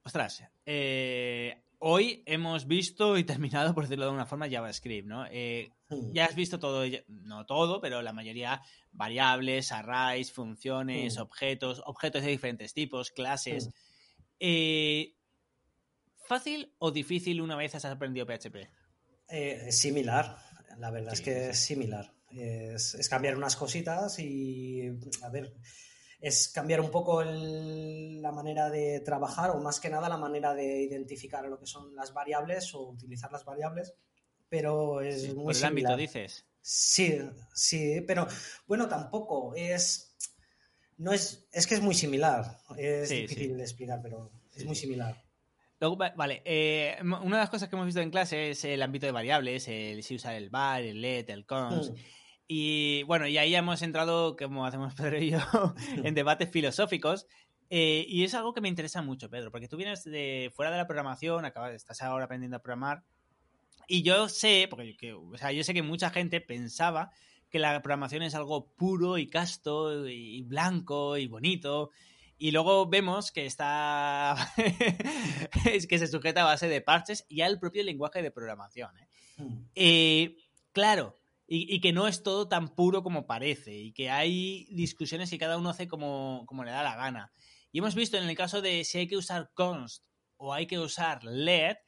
Ostras, 0.02 0.44
eh, 0.66 1.62
hoy 1.78 2.23
hemos 2.26 2.66
visto 2.66 3.16
y 3.18 3.25
terminado, 3.25 3.75
por 3.75 3.85
decirlo 3.85 4.06
de 4.06 4.12
una 4.12 4.26
forma, 4.26 4.49
JavaScript, 4.50 5.06
¿no? 5.06 5.25
Hmm. 5.25 6.12
Ya 6.12 6.25
has 6.25 6.35
visto 6.35 6.59
todo, 6.59 6.85
no 7.09 7.47
todo, 7.47 7.80
pero 7.80 8.02
la 8.02 8.12
mayoría, 8.12 8.61
variables, 8.92 9.73
arrays, 9.73 10.33
funciones, 10.33 11.18
objetos, 11.18 11.83
objetos 11.87 12.23
de 12.23 12.30
diferentes 12.30 12.75
tipos, 12.75 13.11
clases. 13.11 13.71
¿Fácil 16.26 16.75
o 16.78 16.90
difícil 16.90 17.40
una 17.40 17.54
vez 17.54 17.75
has 17.76 17.85
aprendido 17.85 18.26
PHP? 18.26 18.56
Eh, 19.28 19.68
es 19.68 19.78
similar, 19.78 20.37
la 20.78 20.90
verdad 20.90 21.12
es 21.12 21.21
que 21.21 21.50
es 21.50 21.59
similar. 21.59 22.12
Es, 22.30 23.09
cambiar 23.09 23.37
unas 23.37 23.54
cositas 23.54 24.18
y, 24.18 24.88
a 25.23 25.28
ver, 25.28 25.54
es 26.20 26.49
cambiar 26.49 26.80
un 26.80 26.90
poco 26.90 27.23
la 27.23 28.32
manera 28.32 28.70
de 28.70 29.00
trabajar 29.00 29.50
o 29.50 29.61
más 29.61 29.80
que 29.80 29.90
nada 29.90 30.08
la 30.08 30.16
manera 30.16 30.54
de 30.54 30.82
identificar 30.82 31.44
lo 31.46 31.58
que 31.58 31.66
son 31.66 31.94
las 31.94 32.12
variables 32.12 32.75
o 32.75 32.88
utilizar 32.88 33.30
las 33.30 33.44
variables, 33.44 33.94
pero 34.49 35.00
es 35.00 35.35
muy 35.35 35.46
por 35.46 35.56
el 35.56 35.64
ámbito 35.64 35.96
dices. 35.96 36.46
Sí, 36.61 37.18
sí, 37.54 38.00
pero 38.06 38.26
bueno, 38.66 38.88
tampoco 38.88 39.54
es 39.54 40.16
no 40.99 41.12
es 41.12 41.46
es 41.52 41.66
que 41.66 41.75
es 41.75 41.80
muy 41.80 41.94
similar, 41.94 42.58
es 42.76 43.08
difícil 43.08 43.56
de 43.56 43.62
explicar, 43.62 44.00
pero 44.02 44.32
es 44.54 44.64
muy 44.64 44.75
similar 44.75 45.26
vale, 46.14 46.42
eh, 46.44 46.96
una 47.00 47.37
de 47.37 47.42
las 47.42 47.50
cosas 47.50 47.68
que 47.68 47.76
hemos 47.76 47.87
visto 47.87 48.00
en 48.00 48.11
clase 48.11 48.50
es 48.50 48.64
el 48.64 48.82
ámbito 48.82 49.06
de 49.06 49.12
variables, 49.12 49.68
el 49.68 50.02
si 50.02 50.14
usar 50.14 50.35
el 50.35 50.50
var, 50.50 50.82
el 50.82 51.00
let, 51.00 51.26
el 51.28 51.44
const. 51.44 51.92
Mm. 51.92 51.96
Y 52.49 53.03
bueno, 53.05 53.26
y 53.26 53.38
ahí 53.38 53.55
hemos 53.55 53.83
entrado, 53.83 54.37
como 54.37 54.67
hacemos 54.67 54.95
Pedro 54.97 55.19
y 55.19 55.31
yo, 55.31 55.38
en 56.05 56.15
debates 56.15 56.50
filosóficos. 56.50 57.26
Eh, 57.69 58.05
y 58.09 58.23
es 58.23 58.35
algo 58.35 58.55
que 58.55 58.61
me 58.61 58.69
interesa 58.69 59.03
mucho, 59.03 59.29
Pedro, 59.29 59.50
porque 59.50 59.69
tú 59.69 59.76
vienes 59.76 60.05
de 60.05 60.53
fuera 60.55 60.71
de 60.71 60.76
la 60.76 60.87
programación, 60.87 61.45
acabas, 61.45 61.75
estás 61.75 62.00
ahora 62.03 62.26
aprendiendo 62.26 62.57
a 62.57 62.62
programar. 62.62 63.03
Y 63.88 64.03
yo 64.03 64.29
sé, 64.29 64.67
porque 64.71 64.97
o 65.12 65.37
sea, 65.37 65.53
yo 65.53 65.65
sé 65.65 65.75
que 65.75 65.83
mucha 65.83 66.11
gente 66.11 66.41
pensaba 66.41 67.11
que 67.50 67.59
la 67.59 67.81
programación 67.83 68.23
es 68.23 68.35
algo 68.35 68.69
puro 68.75 69.19
y 69.19 69.26
casto 69.26 70.09
y 70.09 70.43
blanco 70.43 71.17
y 71.17 71.26
bonito 71.26 71.91
y 72.38 72.50
luego 72.50 72.87
vemos 72.87 73.33
que 73.33 73.47
está. 73.47 74.37
es 75.65 75.87
que 75.88 75.99
se 75.99 76.07
sujeta 76.07 76.43
a 76.43 76.47
base 76.47 76.69
de 76.69 76.81
parches 76.81 77.25
y 77.29 77.41
al 77.41 77.59
propio 77.59 77.83
lenguaje 77.83 78.23
de 78.23 78.31
programación. 78.31 78.91
¿eh? 78.99 79.07
Hmm. 79.38 80.35
claro, 80.73 81.17
y, 81.49 81.81
que 81.81 81.93
no 81.93 82.09
es 82.09 82.23
todo 82.23 82.49
tan 82.49 82.75
puro 82.75 83.03
como 83.03 83.26
parece. 83.26 83.75
Y 83.75 83.93
que 83.93 84.11
hay 84.11 84.67
discusiones 84.71 85.33
y 85.33 85.38
cada 85.38 85.59
uno 85.59 85.71
hace 85.71 85.87
como, 85.87 86.45
como 86.47 86.65
le 86.65 86.73
da 86.73 86.83
la 86.83 86.97
gana. 86.97 87.33
Y 87.73 87.79
hemos 87.79 87.95
visto 87.95 88.17
en 88.17 88.29
el 88.29 88.37
caso 88.37 88.62
de 88.62 88.85
si 88.85 88.99
hay 88.99 89.07
que 89.07 89.17
usar 89.17 89.50
const 89.55 90.05
o 90.37 90.53
hay 90.53 90.67
que 90.67 90.79
usar 90.79 91.23
let, 91.25 91.79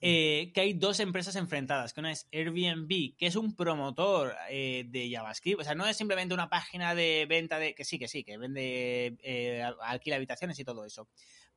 eh, 0.00 0.52
que 0.52 0.60
hay 0.60 0.74
dos 0.74 1.00
empresas 1.00 1.34
enfrentadas, 1.36 1.94
que 1.94 2.00
una 2.00 2.12
es 2.12 2.28
Airbnb, 2.30 3.16
que 3.16 3.26
es 3.26 3.36
un 3.36 3.56
promotor 3.56 4.34
eh, 4.50 4.84
de 4.86 5.10
JavaScript, 5.10 5.60
o 5.60 5.64
sea, 5.64 5.74
no 5.74 5.86
es 5.86 5.96
simplemente 5.96 6.34
una 6.34 6.50
página 6.50 6.94
de 6.94 7.24
venta 7.26 7.58
de, 7.58 7.74
que 7.74 7.86
sí, 7.86 7.98
que 7.98 8.06
sí, 8.06 8.22
que 8.22 8.36
vende, 8.36 9.16
eh, 9.22 9.62
alquila 9.80 10.16
habitaciones 10.16 10.58
y 10.58 10.64
todo 10.64 10.84
eso, 10.84 11.08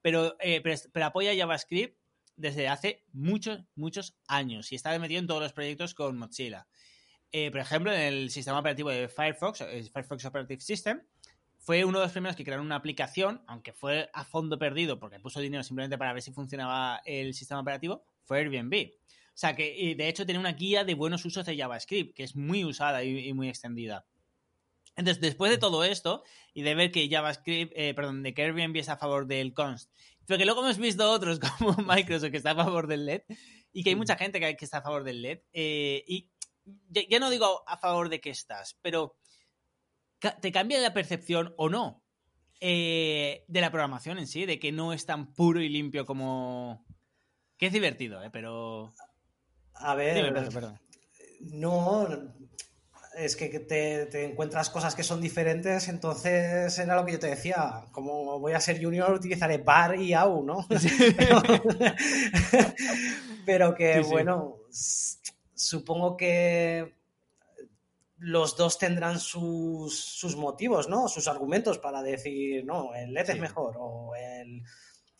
pero, 0.01 0.37
pero, 0.63 1.05
apoya 1.05 1.35
JavaScript 1.35 1.97
desde 2.37 2.69
hace 2.69 3.03
muchos, 3.11 3.65
muchos 3.75 4.15
años 4.27 4.71
y 4.71 4.75
está 4.75 4.97
metido 4.97 5.19
en 5.19 5.27
todos 5.27 5.41
los 5.41 5.51
proyectos 5.51 5.93
con 5.93 6.17
Mozilla. 6.17 6.67
Por 7.31 7.59
ejemplo, 7.59 7.93
en 7.93 8.01
el 8.01 8.29
sistema 8.29 8.59
operativo 8.59 8.89
de 8.89 9.07
Firefox, 9.07 9.61
el 9.61 9.89
Firefox 9.89 10.25
Operative 10.25 10.61
System, 10.61 11.01
fue 11.67 11.83
uno 11.83 11.99
de 11.99 12.05
los 12.05 12.13
primeros 12.13 12.37
que 12.37 12.45
crearon 12.45 12.65
una 12.65 12.77
aplicación, 12.77 13.41
aunque 13.45 13.73
fue 13.73 14.09
a 14.13 14.23
fondo 14.23 14.57
perdido 14.57 14.99
porque 14.99 15.19
puso 15.19 15.41
dinero 15.41 15.63
simplemente 15.63 15.97
para 15.97 16.13
ver 16.13 16.21
si 16.21 16.31
funcionaba 16.31 17.01
el 17.03 17.33
sistema 17.33 17.59
operativo, 17.59 18.05
fue 18.23 18.39
Airbnb. 18.39 18.91
O 18.93 19.39
sea 19.39 19.53
que, 19.53 19.93
de 19.97 20.07
hecho, 20.07 20.25
tiene 20.25 20.39
una 20.39 20.53
guía 20.53 20.85
de 20.85 20.93
buenos 20.93 21.25
usos 21.25 21.45
de 21.45 21.57
JavaScript, 21.57 22.15
que 22.15 22.23
es 22.23 22.37
muy 22.37 22.63
usada 22.63 23.03
y, 23.03 23.33
muy 23.33 23.49
extendida. 23.49 24.05
Entonces, 24.95 25.21
después 25.21 25.51
de 25.51 25.57
todo 25.57 25.83
esto, 25.83 26.23
y 26.53 26.61
de 26.61 26.73
ver 26.73 26.89
que 26.91 27.09
JavaScript, 27.09 27.73
eh, 27.75 27.93
perdón, 27.93 28.23
de 28.23 28.33
que 28.33 28.43
Airbnb 28.43 28.77
está 28.77 28.93
a 28.93 28.97
favor 28.97 29.27
del 29.27 29.53
const, 29.53 29.91
pero 30.25 30.37
que 30.37 30.45
luego 30.45 30.61
hemos 30.61 30.77
visto 30.77 31.11
otros 31.11 31.39
como 31.59 31.75
Microsoft 31.85 32.31
que 32.31 32.37
está 32.37 32.51
a 32.51 32.55
favor 32.55 32.87
del 32.87 33.05
LED, 33.05 33.23
y 33.73 33.83
que 33.83 33.89
hay 33.89 33.95
mucha 33.97 34.15
gente 34.15 34.39
que, 34.39 34.57
está 34.61 34.77
a 34.77 34.83
favor 34.83 35.03
del 35.03 35.21
LED, 35.21 35.39
eh, 35.51 36.03
y 36.07 36.29
ya, 36.89 37.19
no 37.19 37.29
digo 37.29 37.63
a 37.67 37.77
favor 37.77 38.09
de 38.09 38.19
que 38.19 38.29
estás, 38.29 38.77
pero 38.81 39.17
te 40.41 40.51
cambia 40.51 40.79
la 40.79 40.93
percepción 40.93 41.53
o 41.57 41.69
no 41.69 42.03
eh, 42.59 43.45
de 43.47 43.61
la 43.61 43.71
programación 43.71 44.17
en 44.17 44.27
sí, 44.27 44.45
de 44.45 44.59
que 44.59 44.71
no 44.71 44.93
es 44.93 45.05
tan 45.05 45.33
puro 45.33 45.61
y 45.61 45.69
limpio 45.69 46.05
como, 46.05 46.85
que 47.57 47.67
es 47.67 47.73
divertido, 47.73 48.23
¿eh? 48.23 48.29
Pero... 48.31 48.93
A 49.73 49.95
ver... 49.95 50.33
No, 51.39 52.07
es 53.17 53.35
que 53.35 53.59
te, 53.59 54.25
encuentras 54.25 54.69
cosas 54.69 54.95
que 54.95 55.03
son 55.03 55.21
diferentes, 55.21 55.87
entonces 55.87 56.77
era 56.77 56.95
lo 56.95 57.05
que 57.05 57.13
yo 57.13 57.19
te 57.19 57.27
decía, 57.27 57.85
como 57.91 58.39
voy 58.39 58.53
a 58.53 58.59
ser 58.59 58.83
junior 58.83 59.13
utilizaré 59.13 59.57
bar 59.57 59.99
y 59.99 60.13
au, 60.13 60.43
¿no? 60.43 60.67
Pero, 63.45 63.75
que 63.75 64.01
bueno, 64.01 64.57
supongo 65.57 66.15
que 66.15 66.95
los 68.19 68.57
dos 68.57 68.77
tendrán 68.77 69.19
sus, 69.19 69.99
sus, 69.99 70.35
motivos, 70.35 70.87
¿no? 70.89 71.07
Sus 71.07 71.27
argumentos 71.27 71.77
para 71.77 72.01
decir, 72.01 72.65
no, 72.65 72.95
el 72.95 73.13
LED 73.13 73.31
es 73.31 73.39
mejor 73.39 73.75
o 73.77 74.15
el, 74.15 74.63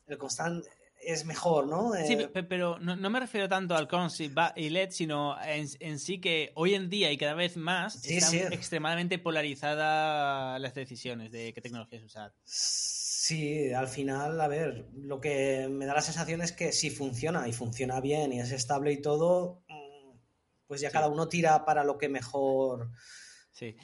el 0.08 0.18
constant 0.18 0.66
es 1.00 1.26
mejor, 1.26 1.68
¿no? 1.68 1.94
Sí, 2.06 2.14
eh, 2.14 2.44
pero 2.44 2.80
no, 2.80 2.96
no, 2.96 3.10
me 3.10 3.20
refiero 3.20 3.48
tanto 3.48 3.76
al 3.76 3.88
cons 3.88 4.20
y 4.20 4.70
LED, 4.70 4.90
sino 4.92 5.40
en, 5.42 5.68
en, 5.80 6.00
sí 6.00 6.20
que 6.20 6.52
hoy 6.56 6.74
en 6.74 6.90
día 6.90 7.12
y 7.12 7.18
cada 7.18 7.36
vez 7.36 7.56
más 7.56 8.04
están 8.04 8.52
extremadamente 8.52 9.20
polarizadas 9.20 10.60
las 10.60 10.74
decisiones 10.74 11.32
de 11.32 11.54
qué 11.54 11.62
tecnologías 11.62 12.04
usar. 12.04 12.34
Sí, 12.44 13.74
al 13.74 13.88
final, 13.88 14.40
a 14.40 14.48
ver, 14.48 14.86
lo 14.96 15.20
que 15.20 15.68
me 15.70 15.86
da 15.86 15.94
la 15.94 16.02
sensación 16.02 16.42
es 16.42 16.52
que 16.52 16.72
si 16.72 16.90
funciona 16.90 17.48
y 17.48 17.54
funciona 17.54 18.00
bien 18.00 18.34
y 18.34 18.40
es 18.40 18.52
estable 18.52 18.94
y 18.94 19.02
todo, 19.02 19.64
pues 20.68 20.82
ya 20.82 20.92
cada 20.92 21.08
uno 21.08 21.28
tira 21.28 21.66
para 21.66 21.84
lo 21.84 21.98
que 21.98 22.10
mejor. 22.10 22.92
Sí. 23.52 23.76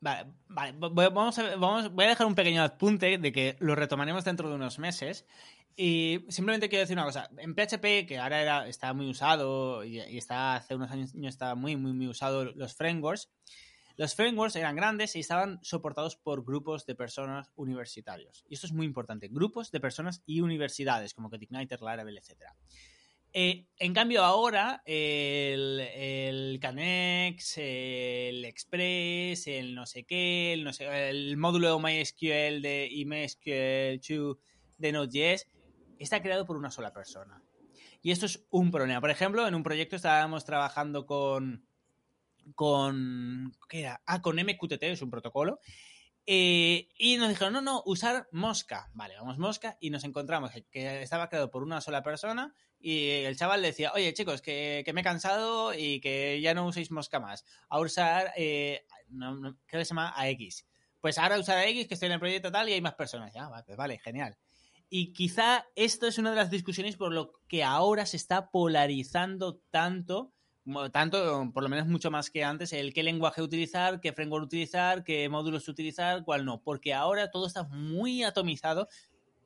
Vale, 0.00 0.32
vale. 0.48 0.72
Vamos 0.78 1.38
a, 1.38 1.56
vamos, 1.56 1.92
voy 1.92 2.06
a 2.06 2.08
dejar 2.08 2.26
un 2.26 2.34
pequeño 2.34 2.62
apunte 2.62 3.18
de 3.18 3.32
que 3.32 3.56
lo 3.60 3.74
retomaremos 3.74 4.24
dentro 4.24 4.48
de 4.48 4.54
unos 4.54 4.78
meses. 4.78 5.26
Y 5.76 6.24
simplemente 6.28 6.68
quiero 6.68 6.80
decir 6.80 6.96
una 6.96 7.04
cosa. 7.04 7.30
En 7.38 7.54
PHP, 7.54 8.06
que 8.06 8.18
ahora 8.18 8.40
era, 8.40 8.68
está 8.68 8.92
muy 8.92 9.08
usado 9.08 9.84
y, 9.84 9.98
está 9.98 10.56
hace 10.56 10.74
unos 10.74 10.90
años 10.90 11.12
está 11.14 11.54
muy, 11.54 11.76
muy, 11.76 11.92
muy 11.92 12.08
usado 12.08 12.44
los 12.44 12.74
frameworks. 12.74 13.30
Los 13.96 14.14
frameworks 14.14 14.56
eran 14.56 14.76
grandes 14.76 15.14
y 15.16 15.20
estaban 15.20 15.58
soportados 15.62 16.16
por 16.16 16.44
grupos 16.44 16.86
de 16.86 16.94
personas 16.94 17.50
universitarios. 17.54 18.44
Y 18.48 18.54
esto 18.54 18.66
es 18.66 18.72
muy 18.72 18.86
importante. 18.86 19.28
Grupos 19.28 19.70
de 19.70 19.80
personas 19.80 20.22
y 20.24 20.40
universidades, 20.40 21.12
como 21.12 21.28
Cotigniter, 21.28 21.82
Laravel, 21.82 22.16
etcétera. 22.16 22.56
Eh, 23.32 23.66
en 23.78 23.94
cambio, 23.94 24.24
ahora 24.24 24.82
el, 24.84 26.58
Canex, 26.60 27.58
el 27.58 28.44
Express, 28.44 29.46
el 29.46 29.74
no 29.74 29.86
sé 29.86 30.04
qué, 30.04 30.52
el, 30.52 30.64
no 30.64 30.72
sé, 30.72 31.10
el 31.10 31.36
módulo 31.36 31.78
MySQL 31.78 32.60
de, 32.60 32.88
y 32.90 33.04
MySQL2 33.04 34.38
de 34.78 34.92
Node.js 34.92 35.48
está 35.98 36.22
creado 36.22 36.44
por 36.44 36.56
una 36.56 36.70
sola 36.70 36.92
persona. 36.92 37.40
Y 38.02 38.10
esto 38.10 38.26
es 38.26 38.44
un 38.50 38.70
problema. 38.70 39.00
Por 39.00 39.10
ejemplo, 39.10 39.46
en 39.46 39.54
un 39.54 39.62
proyecto 39.62 39.96
estábamos 39.96 40.44
trabajando 40.44 41.06
con. 41.06 41.64
con. 42.54 43.52
¿Qué? 43.68 43.86
Ah, 44.06 44.22
con 44.22 44.36
MQTT, 44.36 44.82
es 44.84 45.02
un 45.02 45.10
protocolo. 45.10 45.60
Eh, 46.32 46.86
y 46.96 47.16
nos 47.16 47.28
dijeron, 47.28 47.54
no, 47.54 47.60
no, 47.60 47.82
usar 47.86 48.28
Mosca. 48.30 48.88
Vale, 48.94 49.16
vamos 49.16 49.38
Mosca 49.38 49.76
y 49.80 49.90
nos 49.90 50.04
encontramos 50.04 50.52
que 50.70 51.02
estaba 51.02 51.28
creado 51.28 51.50
por 51.50 51.64
una 51.64 51.80
sola 51.80 52.04
persona 52.04 52.54
y 52.78 53.08
el 53.08 53.36
chaval 53.36 53.62
decía, 53.62 53.90
oye 53.94 54.14
chicos, 54.14 54.40
que, 54.40 54.88
me 54.94 55.00
he 55.00 55.02
cansado 55.02 55.74
y 55.74 56.00
que 56.00 56.40
ya 56.40 56.54
no 56.54 56.68
uséis 56.68 56.92
Mosca 56.92 57.18
más. 57.18 57.44
A 57.68 57.80
usar, 57.80 58.32
eh, 58.36 58.86
creo 59.08 59.80
que 59.80 59.84
se 59.84 59.88
llama 59.88 60.14
AX. 60.16 60.68
Pues 61.00 61.18
ahora 61.18 61.36
usar 61.36 61.58
AX, 61.58 61.88
que 61.88 61.94
estoy 61.94 62.06
en 62.06 62.12
el 62.12 62.20
proyecto 62.20 62.52
tal 62.52 62.68
y 62.68 62.74
hay 62.74 62.80
más 62.80 62.94
personas. 62.94 63.34
Ya, 63.34 63.50
pues 63.66 63.76
vale, 63.76 63.98
genial. 63.98 64.38
Y 64.88 65.12
quizá 65.12 65.66
esto 65.74 66.06
es 66.06 66.18
una 66.18 66.30
de 66.30 66.36
las 66.36 66.50
discusiones 66.52 66.94
por 66.96 67.12
lo 67.12 67.32
que 67.48 67.64
ahora 67.64 68.06
se 68.06 68.16
está 68.16 68.52
polarizando 68.52 69.58
tanto 69.72 70.32
tanto, 70.92 71.50
por 71.52 71.62
lo 71.62 71.68
menos 71.68 71.86
mucho 71.86 72.10
más 72.10 72.30
que 72.30 72.44
antes, 72.44 72.72
el 72.72 72.92
qué 72.92 73.02
lenguaje 73.02 73.42
utilizar, 73.42 74.00
qué 74.00 74.12
framework 74.12 74.44
utilizar, 74.44 75.04
qué 75.04 75.28
módulos 75.28 75.68
utilizar, 75.68 76.24
cuál 76.24 76.44
no. 76.44 76.62
Porque 76.62 76.94
ahora 76.94 77.30
todo 77.30 77.46
está 77.46 77.64
muy 77.64 78.22
atomizado. 78.22 78.88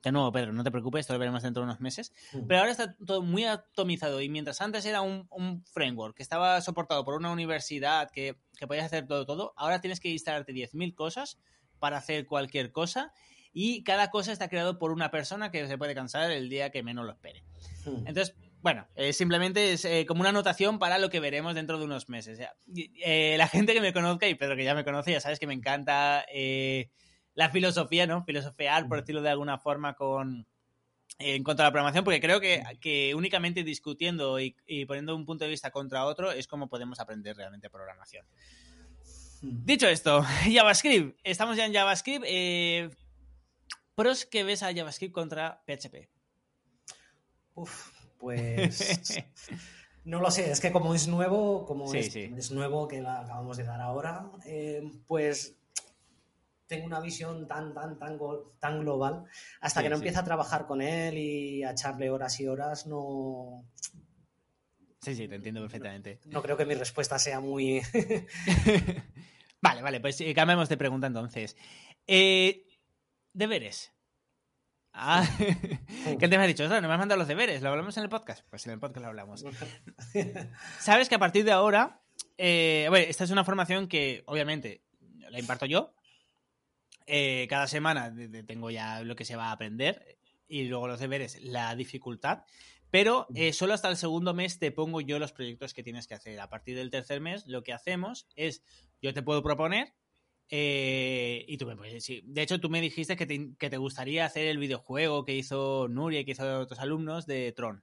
De 0.03 0.13
nuevo, 0.13 0.31
Pedro, 0.33 0.53
no 0.53 0.63
te 0.63 0.71
preocupes, 0.71 1.01
esto 1.01 1.15
lo 1.15 1.19
veremos 1.19 1.43
dentro 1.43 1.63
de 1.63 1.65
unos 1.65 1.81
meses. 1.81 2.13
Pero 2.47 2.61
ahora 2.61 2.73
está 2.73 2.95
todo 2.95 3.23
muy 3.23 3.45
atomizado 3.45 4.21
y 4.21 4.29
mientras 4.29 4.61
antes 4.61 4.85
era 4.85 5.01
un, 5.01 5.65
framework 5.73 6.17
que 6.17 6.23
estaba 6.23 6.61
soportado 6.61 7.05
por 7.05 7.15
una 7.15 7.31
universidad 7.31 8.11
que, 8.11 8.37
que 8.59 8.67
podías 8.67 8.85
hacer 8.85 9.07
todo, 9.07 9.25
todo, 9.25 9.55
ahora 9.57 9.81
tienes 9.81 10.01
que 10.01 10.11
instalarte 10.11 10.53
10.000 10.53 10.95
cosas 10.95 11.39
para 11.79 11.97
hacer 11.97 12.27
cualquier 12.27 12.71
cosa 12.71 13.13
y 13.55 13.85
cada 13.85 14.11
cosa 14.11 14.33
está 14.33 14.49
creado 14.49 14.79
por 14.79 14.91
una 14.91 15.11
persona 15.11 15.51
que 15.51 15.67
se 15.69 15.79
puede 15.79 15.95
cansar 15.95 16.31
el 16.33 16.51
día 16.51 16.71
que 16.71 16.83
menos 16.83 17.07
lo 17.07 17.13
espere. 17.13 17.45
Entonces, 17.87 18.35
bueno, 18.65 18.89
eh, 18.95 19.13
simplemente 19.13 19.75
es 19.75 19.85
eh, 19.85 20.07
como 20.09 20.23
una 20.23 20.31
anotación 20.31 20.79
para 20.79 20.99
lo 20.99 21.11
que 21.11 21.21
veremos 21.21 21.55
dentro 21.55 21.79
de 21.79 21.85
unos 21.85 22.09
meses. 22.09 22.41
Eh, 23.05 23.35
la 23.37 23.47
gente 23.49 23.75
que 23.75 23.83
me 23.83 23.93
conozca, 23.93 24.27
y 24.27 24.37
Pedro 24.37 24.57
que 24.57 24.65
ya 24.65 24.75
me 24.75 24.85
conoce, 24.85 25.13
ya 25.13 25.21
sabes 25.21 25.39
que 25.39 25.47
me 25.47 25.53
encanta 25.53 26.25
la 27.35 27.51
filosofía, 27.51 28.07
¿no? 28.07 28.25
Filosofear, 28.25 28.89
por 28.89 29.01
decirlo 29.01 29.21
de 29.21 29.29
alguna 29.29 29.59
forma, 29.59 29.93
con 29.93 30.47
en 31.19 31.45
cuanto 31.45 31.63
a 31.63 31.67
la 31.67 31.73
programación, 31.73 32.05
porque 32.05 32.23
creo 32.23 32.41
que, 32.41 33.13
únicamente 33.15 33.65
discutiendo 33.65 34.41
y, 34.41 34.57
poniendo 34.87 35.15
un 35.15 35.27
punto 35.27 35.45
de 35.45 35.51
vista 35.51 35.71
contra 35.71 36.07
otro 36.07 36.33
es 36.33 36.49
como 36.49 36.71
podemos 36.71 36.99
aprender 37.01 37.37
realmente 37.37 37.69
programación. 37.69 38.25
Dicho 39.43 39.89
esto, 39.89 40.23
JavaScript. 40.51 41.21
Estamos 41.23 41.59
ya 41.59 41.67
en 41.67 41.75
JavaScript. 41.75 42.25
pros 43.95 44.25
que 44.25 44.43
ves 44.43 44.63
a 44.63 44.73
JavaScript 44.75 45.13
contra 45.13 45.63
PHP. 45.67 46.09
Uf, 47.57 47.94
pues 48.25 49.23
no 50.05 50.19
lo 50.21 50.31
sé, 50.31 50.51
es 50.51 50.61
que 50.61 50.73
como 50.73 50.95
es 50.95 51.09
nuevo, 51.09 51.67
como 51.67 51.93
es, 51.93 52.51
nuevo 52.51 52.89
que 52.89 53.03
la 53.03 53.21
acabamos 53.21 53.59
de 53.59 53.65
dar 53.65 53.83
ahora, 53.83 54.31
eh, 54.47 54.83
pues 55.07 55.59
tengo 56.67 56.87
una 56.87 57.01
visión 57.01 57.47
tan, 57.47 57.75
tan, 57.75 57.99
tan, 57.99 58.19
tan 58.59 58.81
global. 58.81 59.25
Hasta 59.61 59.83
que 59.83 59.91
no 59.91 59.97
empiece 59.97 60.19
a 60.19 60.25
trabajar 60.25 60.67
con 60.67 60.81
él 60.81 61.19
y 61.19 61.63
a 61.63 61.73
echarle 61.73 62.09
horas 62.09 62.41
y 62.41 62.47
horas, 62.47 62.87
no. 62.87 63.67
Sí, 65.03 65.15
sí, 65.15 65.29
te 65.29 65.35
entiendo 65.35 65.61
perfectamente. 65.61 66.21
No, 66.25 66.43
creo 66.43 66.57
que 66.57 66.65
mi 66.65 66.75
respuesta 66.75 67.19
sea 67.19 67.41
muy. 67.41 67.83
vale, 69.61 69.83
vale, 69.83 70.01
pues 70.01 70.19
eh, 70.23 70.33
cambiamos 70.35 70.71
de 70.71 70.79
pregunta 70.79 71.07
entonces. 71.07 71.57
Eh, 72.07 72.67
deberes. 73.35 73.94
Ah, 74.97 75.29
¿qué 76.21 76.29
te 76.29 76.39
me 76.39 76.45
has 76.45 76.47
dicho? 76.47 76.69
No 76.69 76.81
me 76.81 76.95
has 76.95 76.99
mandado 76.99 77.19
los 77.19 77.27
deberes, 77.27 77.61
¿lo 77.63 77.69
hablamos 77.69 77.97
en 77.97 78.05
el 78.05 78.09
podcast? 78.09 78.47
Pues 78.49 78.65
en 78.67 78.75
el 78.75 78.79
podcast 78.79 79.03
lo 79.03 79.09
hablamos. 79.09 79.45
Sabes 80.79 81.09
que 81.09 81.17
a 81.17 81.19
partir 81.19 81.45
de 81.45 81.51
ahora, 81.51 82.01
eh, 82.39 82.87
bueno, 82.89 83.05
esta 83.09 83.25
es 83.25 83.31
una 83.31 83.45
formación 83.45 83.89
que 83.89 84.23
obviamente 84.27 84.85
la 85.31 85.41
imparto 85.41 85.67
yo. 85.67 85.97
Eh, 87.07 87.49
cada 87.51 87.67
semana 87.67 88.15
tengo 88.47 88.71
ya 88.71 89.03
lo 89.03 89.17
que 89.17 89.25
se 89.25 89.35
va 89.35 89.49
a 89.49 89.53
aprender 89.53 90.17
y 90.47 90.65
luego 90.65 90.87
los 90.87 91.01
deberes, 91.01 91.43
la 91.43 91.75
dificultad. 91.75 92.45
Pero 92.93 93.27
eh, 93.35 93.53
solo 93.53 93.75
hasta 93.75 93.89
el 93.89 93.97
segundo 93.97 94.33
mes 94.33 94.61
te 94.61 94.71
pongo 94.71 95.01
yo 95.01 95.19
los 95.19 95.33
proyectos 95.33 95.75
que 95.75 95.83
tienes 95.83 96.07
que 96.07 96.15
hacer. 96.15 96.39
A 96.39 96.49
partir 96.49 96.77
del 96.77 96.91
tercer 96.91 97.21
mes, 97.21 97.45
lo 97.49 97.65
que 97.65 97.73
hacemos 97.73 98.29
es, 98.37 98.63
yo 99.03 99.13
te 99.13 99.23
puedo 99.23 99.43
proponer 99.43 99.93
eh, 100.57 101.45
y 101.49 101.59
tú 101.59 101.67
me 101.67 101.75
puedes 101.75 101.95
decir, 101.95 102.23
de 102.27 102.43
hecho 102.43 102.61
tú 102.61 102.71
me 102.71 102.81
dijiste 102.81 103.17
que 103.17 103.27
te, 103.27 103.77
gustaría 103.77 104.25
hacer 104.25 104.47
el 104.47 104.59
videojuego 104.59 105.25
que 105.25 105.35
hizo 105.35 105.89
Nuria 105.89 106.21
y 106.21 106.25
que 106.25 106.31
hizo 106.31 106.61
otros 106.61 106.79
alumnos 106.79 107.27
de 107.27 107.51
Tron. 107.51 107.83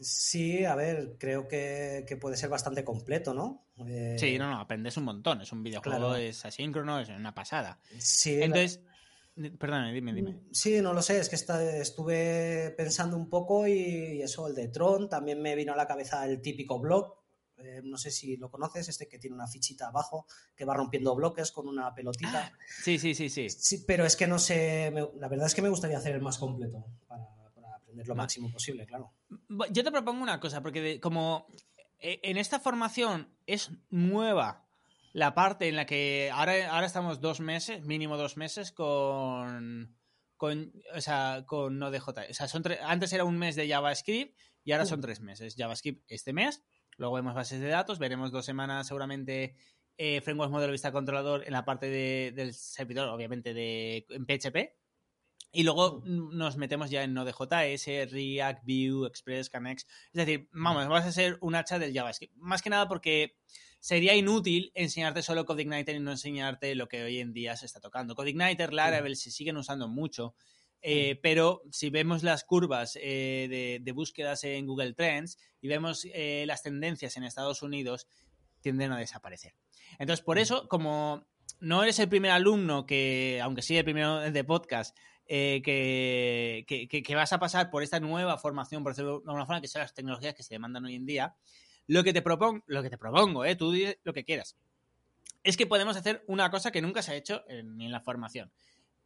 Sí, 0.00 0.64
a 0.64 0.74
ver, 0.74 1.14
creo 1.16 1.46
que, 1.46 2.04
puede 2.20 2.36
ser 2.36 2.50
bastante 2.50 2.82
completo, 2.82 3.34
¿no? 3.34 3.68
Eh, 3.86 4.16
sí, 4.18 4.36
no, 4.36 4.50
no, 4.50 4.58
aprendes 4.58 4.96
un 4.96 5.04
montón. 5.04 5.42
Es 5.42 5.52
un 5.52 5.62
videojuego, 5.62 6.16
es 6.16 6.44
asíncrono, 6.44 6.98
es 6.98 7.08
una 7.08 7.36
pasada. 7.36 7.78
Sí. 7.98 8.42
Entonces, 8.42 8.80
perdón, 9.56 9.94
dime, 9.94 10.12
dime. 10.12 10.40
Sí, 10.50 10.80
no 10.80 10.94
lo 10.94 11.02
sé, 11.02 11.20
es 11.20 11.28
que 11.28 11.36
estuve 11.36 12.74
pensando 12.76 13.16
un 13.16 13.28
poco 13.28 13.68
y, 13.68 14.20
eso, 14.22 14.48
el 14.48 14.56
de 14.56 14.66
Tron, 14.66 15.08
también 15.08 15.40
me 15.40 15.54
vino 15.54 15.72
a 15.72 15.76
la 15.76 15.86
cabeza 15.86 16.26
el 16.26 16.42
típico 16.42 16.80
blog 16.80 17.21
eh, 17.64 17.80
no 17.84 17.96
sé 17.96 18.10
si 18.10 18.36
lo 18.36 18.50
conoces, 18.50 18.88
este 18.88 19.08
que 19.08 19.18
tiene 19.18 19.34
una 19.34 19.46
fichita 19.46 19.88
abajo 19.88 20.26
que 20.56 20.64
va 20.64 20.74
rompiendo 20.74 21.14
bloques 21.14 21.52
con 21.52 21.68
una 21.68 21.94
pelotita. 21.94 22.52
Ah, 22.52 22.58
sí, 22.82 22.98
sí, 22.98 23.14
sí, 23.14 23.28
sí. 23.28 23.48
sí 23.48 23.84
pero 23.86 24.04
es 24.04 24.16
que 24.16 24.26
no 24.26 24.38
sé, 24.38 24.92
la 25.16 25.28
verdad 25.28 25.46
es 25.46 25.54
que 25.54 25.62
me 25.62 25.68
gustaría 25.68 25.98
hacer 25.98 26.14
el 26.14 26.22
más 26.22 26.38
completo 26.38 26.84
para, 27.06 27.24
aprender 27.76 28.08
lo 28.08 28.14
máximo 28.14 28.50
posible, 28.50 28.86
claro. 28.86 29.12
Yo 29.70 29.84
te 29.84 29.90
propongo 29.90 30.22
una 30.22 30.40
cosa, 30.40 30.62
porque 30.62 31.00
como 31.00 31.46
e, 31.98 32.20
en 32.22 32.36
esta 32.36 32.58
formación 32.58 33.28
es 33.46 33.70
nueva 33.90 34.64
la 35.12 35.34
parte 35.34 35.68
en 35.68 35.76
la 35.76 35.86
que 35.86 36.30
ahora, 36.32 36.70
ahora 36.70 36.86
estamos 36.86 37.20
dos 37.20 37.40
meses, 37.40 37.82
mínimo 37.84 38.16
dos 38.16 38.36
meses, 38.36 38.72
con, 38.72 39.94
con, 40.36 40.72
o 40.94 41.00
sea, 41.00 41.44
con 41.46 41.78
Node.js. 41.78 42.30
O 42.30 42.34
sea, 42.34 42.48
son 42.48 42.64
antes 42.82 43.12
era 43.12 43.24
un 43.24 43.38
mes 43.38 43.54
de 43.56 43.68
JavaScript 43.68 44.36
y 44.64 44.72
ahora 44.72 44.86
son 44.86 45.00
tres 45.00 45.20
meses. 45.20 45.54
JavaScript 45.56 46.02
este 46.08 46.32
mes 46.32 46.62
Luego 46.96 47.14
vemos 47.14 47.34
bases 47.34 47.60
de 47.60 47.68
datos, 47.68 47.98
veremos 47.98 48.30
dos 48.30 48.44
semanas 48.44 48.86
seguramente 48.86 49.56
eh, 49.96 50.20
frameworks 50.20 50.52
modelo 50.52 50.72
vista 50.72 50.92
controlador 50.92 51.44
en 51.46 51.52
la 51.52 51.64
parte 51.64 51.86
del 52.32 52.54
servidor, 52.54 53.08
obviamente 53.08 53.54
de 53.54 54.06
en 54.10 54.26
PHP. 54.26 54.74
Y 55.52 55.64
luego 55.64 56.02
mm. 56.04 56.36
nos 56.36 56.56
metemos 56.56 56.90
ya 56.90 57.02
en 57.02 57.12
Node.js, 57.12 58.10
React, 58.10 58.64
Vue, 58.64 59.06
Express, 59.06 59.50
Canex. 59.50 59.84
Es 59.84 60.12
decir, 60.12 60.48
vamos, 60.52 60.88
vas 60.88 61.06
a 61.06 61.12
ser 61.12 61.38
un 61.40 61.54
hacha 61.54 61.78
del 61.78 61.92
JavaScript. 61.92 62.34
Más 62.36 62.62
que 62.62 62.70
nada 62.70 62.88
porque 62.88 63.36
sería 63.78 64.14
inútil 64.14 64.72
enseñarte 64.74 65.22
solo 65.22 65.44
CodeIgniter 65.44 65.96
y 65.96 66.00
no 66.00 66.12
enseñarte 66.12 66.74
lo 66.74 66.88
que 66.88 67.02
hoy 67.02 67.18
en 67.18 67.32
día 67.32 67.56
se 67.56 67.66
está 67.66 67.80
tocando. 67.80 68.14
CodeIgniter, 68.14 68.72
Laravel 68.72 69.16
se 69.16 69.30
siguen 69.30 69.56
usando 69.56 69.88
mucho. 69.88 70.34
Eh, 70.82 71.20
pero 71.22 71.62
si 71.70 71.90
vemos 71.90 72.24
las 72.24 72.42
curvas 72.42 72.98
eh, 73.00 73.78
de, 73.80 73.92
búsquedas 73.92 74.42
en 74.42 74.66
Google 74.66 74.94
Trends 74.94 75.38
y 75.60 75.68
vemos 75.68 76.04
eh, 76.12 76.44
las 76.46 76.62
tendencias 76.62 77.16
en 77.16 77.22
Estados 77.22 77.62
Unidos, 77.62 78.08
tienden 78.60 78.92
a 78.92 78.98
desaparecer. 78.98 79.54
Entonces, 79.98 80.24
por 80.24 80.38
eso, 80.38 80.68
como 80.68 81.24
no 81.60 81.82
eres 81.82 81.98
el 82.00 82.08
primer 82.08 82.32
alumno 82.32 82.84
que, 82.84 83.40
aunque 83.42 83.62
sí 83.62 83.76
el 83.76 83.84
primero 83.84 84.18
de 84.18 84.44
podcast, 84.44 84.96
que, 85.26 86.64
que, 86.66 87.14
vas 87.14 87.32
a 87.32 87.38
pasar 87.38 87.70
por 87.70 87.82
esta 87.82 88.00
nueva 88.00 88.36
formación, 88.36 88.82
por 88.82 88.92
decirlo 88.92 89.20
de 89.20 89.24
alguna 89.28 89.46
forma, 89.46 89.60
que 89.60 89.68
son 89.68 89.80
las 89.80 89.94
tecnologías 89.94 90.34
que 90.34 90.42
se 90.42 90.54
demandan 90.54 90.84
hoy 90.84 90.96
en 90.96 91.06
día, 91.06 91.36
lo 91.86 92.04
que 92.04 92.12
te 92.12 92.22
propongo, 92.22 92.64
lo 92.66 92.82
que 92.82 92.90
te 92.90 92.98
propongo, 92.98 93.44
eh, 93.44 93.56
tú 93.56 93.72
dices 93.72 93.98
lo 94.02 94.12
que 94.12 94.24
quieras, 94.24 94.56
es 95.44 95.56
que 95.56 95.66
podemos 95.66 95.96
hacer 95.96 96.24
una 96.26 96.50
cosa 96.50 96.70
que 96.70 96.82
nunca 96.82 97.02
se 97.02 97.12
ha 97.12 97.16
hecho 97.16 97.44
ni 97.64 97.86
en 97.86 97.92
la 97.92 98.00
formación. 98.00 98.52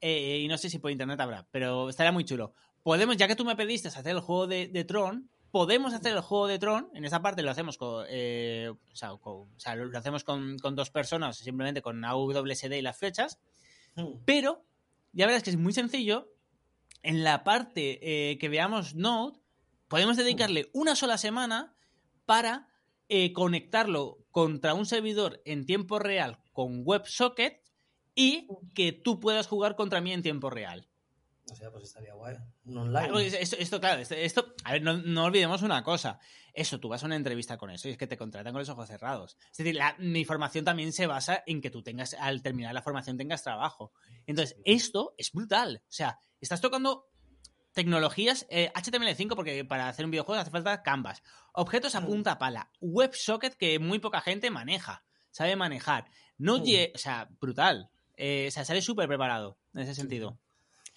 Eh, 0.01 0.41
y 0.43 0.49
no 0.49 0.59
sé 0.59 0.69
si 0.69 0.79
por 0.79 0.91
internet 0.91 1.21
habrá, 1.21 1.47
pero 1.51 1.89
estaría 1.89 2.13
muy 2.13 2.25
chulo. 2.25 2.53
Podemos, 2.83 3.17
ya 3.17 3.27
que 3.27 3.37
tú 3.37 3.45
me 3.45 3.57
pediste 3.57 3.89
hacer 3.89 4.09
el 4.09 4.21
juego 4.21 4.47
de, 4.47 4.85
Tron, 4.87 5.31
podemos 5.51 5.95
hacer 5.95 6.13
el 6.13 6.21
juego 6.21 6.47
de 6.47 6.59
Tron. 6.59 6.91
En 6.95 7.05
esa 7.05 7.23
parte 7.23 7.43
lo 7.43 7.51
hacemos 7.51 7.79
con, 7.79 8.07
eh, 8.09 8.71
o 8.71 8.97
sea, 8.97 9.75
lo 9.75 9.99
hacemos 9.99 10.23
con, 10.23 10.57
dos 10.59 10.91
personas, 10.91 11.39
simplemente 11.39 11.83
con 11.83 12.05
AWSD 12.05 12.73
y 12.73 12.83
las 12.83 12.97
flechas. 12.97 13.41
Hmm. 13.95 14.21
Pero 14.25 14.65
ya 15.13 15.27
verás 15.27 15.43
que 15.43 15.51
es 15.51 15.57
muy 15.57 15.73
sencillo. 15.73 16.33
En 17.03 17.25
la 17.25 17.45
parte 17.45 18.01
eh, 18.03 18.39
que 18.39 18.49
veamos 18.49 18.95
Node, 18.95 19.39
podemos 19.89 20.17
dedicarle 20.17 20.69
una 20.73 20.97
sola 20.97 21.19
semana 21.19 21.75
para 22.25 22.69
conectarlo 23.35 24.19
contra 24.33 24.75
un 24.75 24.85
servidor 24.85 25.41
en 25.45 25.65
tiempo 25.65 26.01
real 26.01 26.41
con 26.53 26.83
WebSocket 26.85 27.66
y 28.17 28.49
que 28.75 28.91
tú 28.91 29.21
puedas 29.21 29.47
jugar 29.47 29.77
contra 29.77 30.01
mí 30.01 30.13
en 30.13 30.23
tiempo 30.23 30.51
real. 30.51 30.89
O 31.49 31.55
sea, 31.55 31.71
pues 31.71 31.85
estaría 31.85 32.13
guay. 32.15 32.35
Un 32.65 32.79
online. 32.79 33.27
esto, 33.41 33.81
claro, 33.81 34.03
esto, 34.03 34.55
a 34.65 34.73
ver, 34.73 34.83
no, 34.83 35.25
olvidemos 35.25 35.63
una 35.63 35.85
cosa. 35.85 36.19
Eso, 36.53 36.81
tú 36.81 36.89
vas 36.89 37.05
a 37.05 37.07
una 37.07 37.15
entrevista 37.15 37.57
con 37.57 37.71
eso 37.71 37.87
y 37.87 37.93
es 37.93 37.99
que 37.99 38.09
te 38.09 38.17
contratan 38.17 38.53
con 38.53 38.61
los 38.61 38.69
ojos 38.69 38.89
cerrados. 38.89 39.37
Es 39.53 39.59
decir, 39.59 39.79
mi 39.99 40.25
formación 40.25 40.65
también 40.65 40.93
se 40.93 41.07
basa 41.07 41.45
en 41.47 41.61
que 41.61 41.71
tú 41.71 41.83
tengas, 41.83 42.15
al 42.15 42.43
terminar 42.43 42.75
la 42.75 42.83
formación, 42.83 43.17
tengas 43.17 43.45
trabajo. 43.45 43.93
Entonces, 44.27 44.57
esto 44.65 45.15
es 45.19 45.31
brutal. 45.31 45.83
O 45.85 45.93
sea, 45.93 46.19
estás 46.41 46.61
tocando 46.61 47.11
tecnologías 47.73 48.49
HTML5 48.49 49.33
eh, 49.33 49.37
porque 49.37 49.65
para 49.65 49.89
hacer 49.89 50.05
un 50.07 50.11
videojuego 50.11 50.41
hace 50.41 50.51
falta 50.51 50.83
Canvas. 50.83 51.23
Objetos 51.53 51.95
a 51.95 52.01
mm. 52.01 52.07
punta 52.07 52.39
pala. 52.39 52.73
WebSocket 52.81 53.55
que 53.55 53.79
muy 53.79 54.01
poca 54.01 54.21
gente 54.21 54.51
maneja. 54.51 55.05
Sabe 55.31 55.55
manejar. 55.55 56.11
No, 56.39 56.59
mm. 56.59 56.63
o 56.95 56.99
sea, 56.99 57.29
brutal. 57.39 57.91
Eh, 58.17 58.47
o 58.49 58.51
sea, 58.51 58.65
sale 58.65 58.83
súper 58.83 59.09
preparado 59.09 59.59
en 59.75 59.83
ese 59.83 59.95
sentido. 59.95 60.39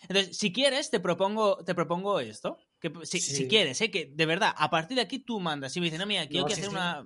Entonces, 0.03 0.37
si 0.37 0.53
quieres, 0.53 0.89
te 0.89 0.99
propongo, 0.99 1.57
te 1.63 1.75
propongo 1.75 2.19
esto. 2.19 2.57
Que, 2.79 2.91
si, 3.03 3.47
quieres, 3.47 3.81
¿eh? 3.81 3.91
que 3.91 4.05
de 4.05 4.25
verdad, 4.25 4.53
a 4.55 4.69
partir 4.69 4.95
de 4.95 5.01
aquí 5.01 5.19
tú 5.19 5.39
mandas. 5.39 5.73
Si 5.73 5.81
me 5.81 5.87
dicen, 5.87 5.99
no, 5.99 6.05
mira, 6.05 6.27
quiero 6.27 6.45
que 6.45 6.53
hacer 6.53 6.69
una. 6.69 7.05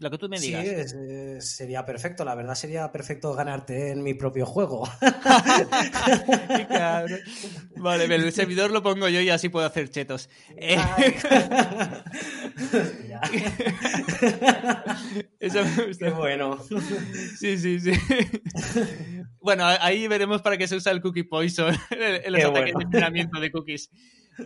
Lo 0.00 0.10
que 0.10 0.18
tú 0.18 0.28
me 0.28 0.38
digas. 0.38 0.90
Sí, 0.90 0.96
eh, 0.96 1.38
sería 1.40 1.84
perfecto. 1.84 2.24
La 2.24 2.36
verdad 2.36 2.54
sería 2.54 2.92
perfecto 2.92 3.34
ganarte 3.34 3.90
en 3.90 4.00
mi 4.02 4.14
propio 4.14 4.46
juego. 4.46 4.88
vale, 7.76 8.04
el 8.04 8.32
servidor 8.32 8.70
lo 8.70 8.82
pongo 8.82 9.08
yo 9.08 9.20
y 9.20 9.30
así 9.30 9.48
puedo 9.48 9.66
hacer 9.66 9.90
chetos. 9.90 10.30
Eso 15.40 15.64
me 15.64 15.86
gusta. 15.86 16.06
Qué 16.06 16.12
bueno. 16.12 16.58
Sí, 17.38 17.58
sí, 17.58 17.80
sí. 17.80 17.90
Bueno, 19.40 19.64
ahí 19.66 20.06
veremos 20.06 20.42
para 20.42 20.56
qué 20.56 20.68
se 20.68 20.76
usa 20.76 20.92
el 20.92 21.00
cookie 21.00 21.24
poison 21.24 21.76
en 21.90 22.32
los 22.32 22.44
ataques 22.44 22.74
de 22.74 22.84
entrenamiento 22.84 23.40
de 23.40 23.50
cookies. 23.50 23.90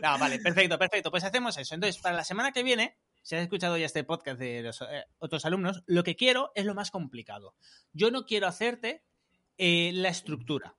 No, 0.00 0.18
vale, 0.18 0.38
perfecto, 0.38 0.78
perfecto. 0.78 1.10
Pues 1.10 1.24
hacemos 1.24 1.58
eso. 1.58 1.74
Entonces, 1.74 2.00
para 2.00 2.16
la 2.16 2.24
semana 2.24 2.52
que 2.52 2.62
viene, 2.62 2.96
si 3.22 3.36
has 3.36 3.42
escuchado 3.42 3.76
ya 3.76 3.86
este 3.86 4.04
podcast 4.04 4.38
de 4.38 4.62
los 4.62 4.80
eh, 4.82 5.04
otros 5.18 5.44
alumnos, 5.44 5.82
lo 5.86 6.02
que 6.02 6.16
quiero 6.16 6.52
es 6.54 6.64
lo 6.64 6.74
más 6.74 6.90
complicado. 6.90 7.54
Yo 7.92 8.10
no 8.10 8.26
quiero 8.26 8.46
hacerte 8.46 9.04
eh, 9.58 9.92
la 9.94 10.08
estructura. 10.08 10.76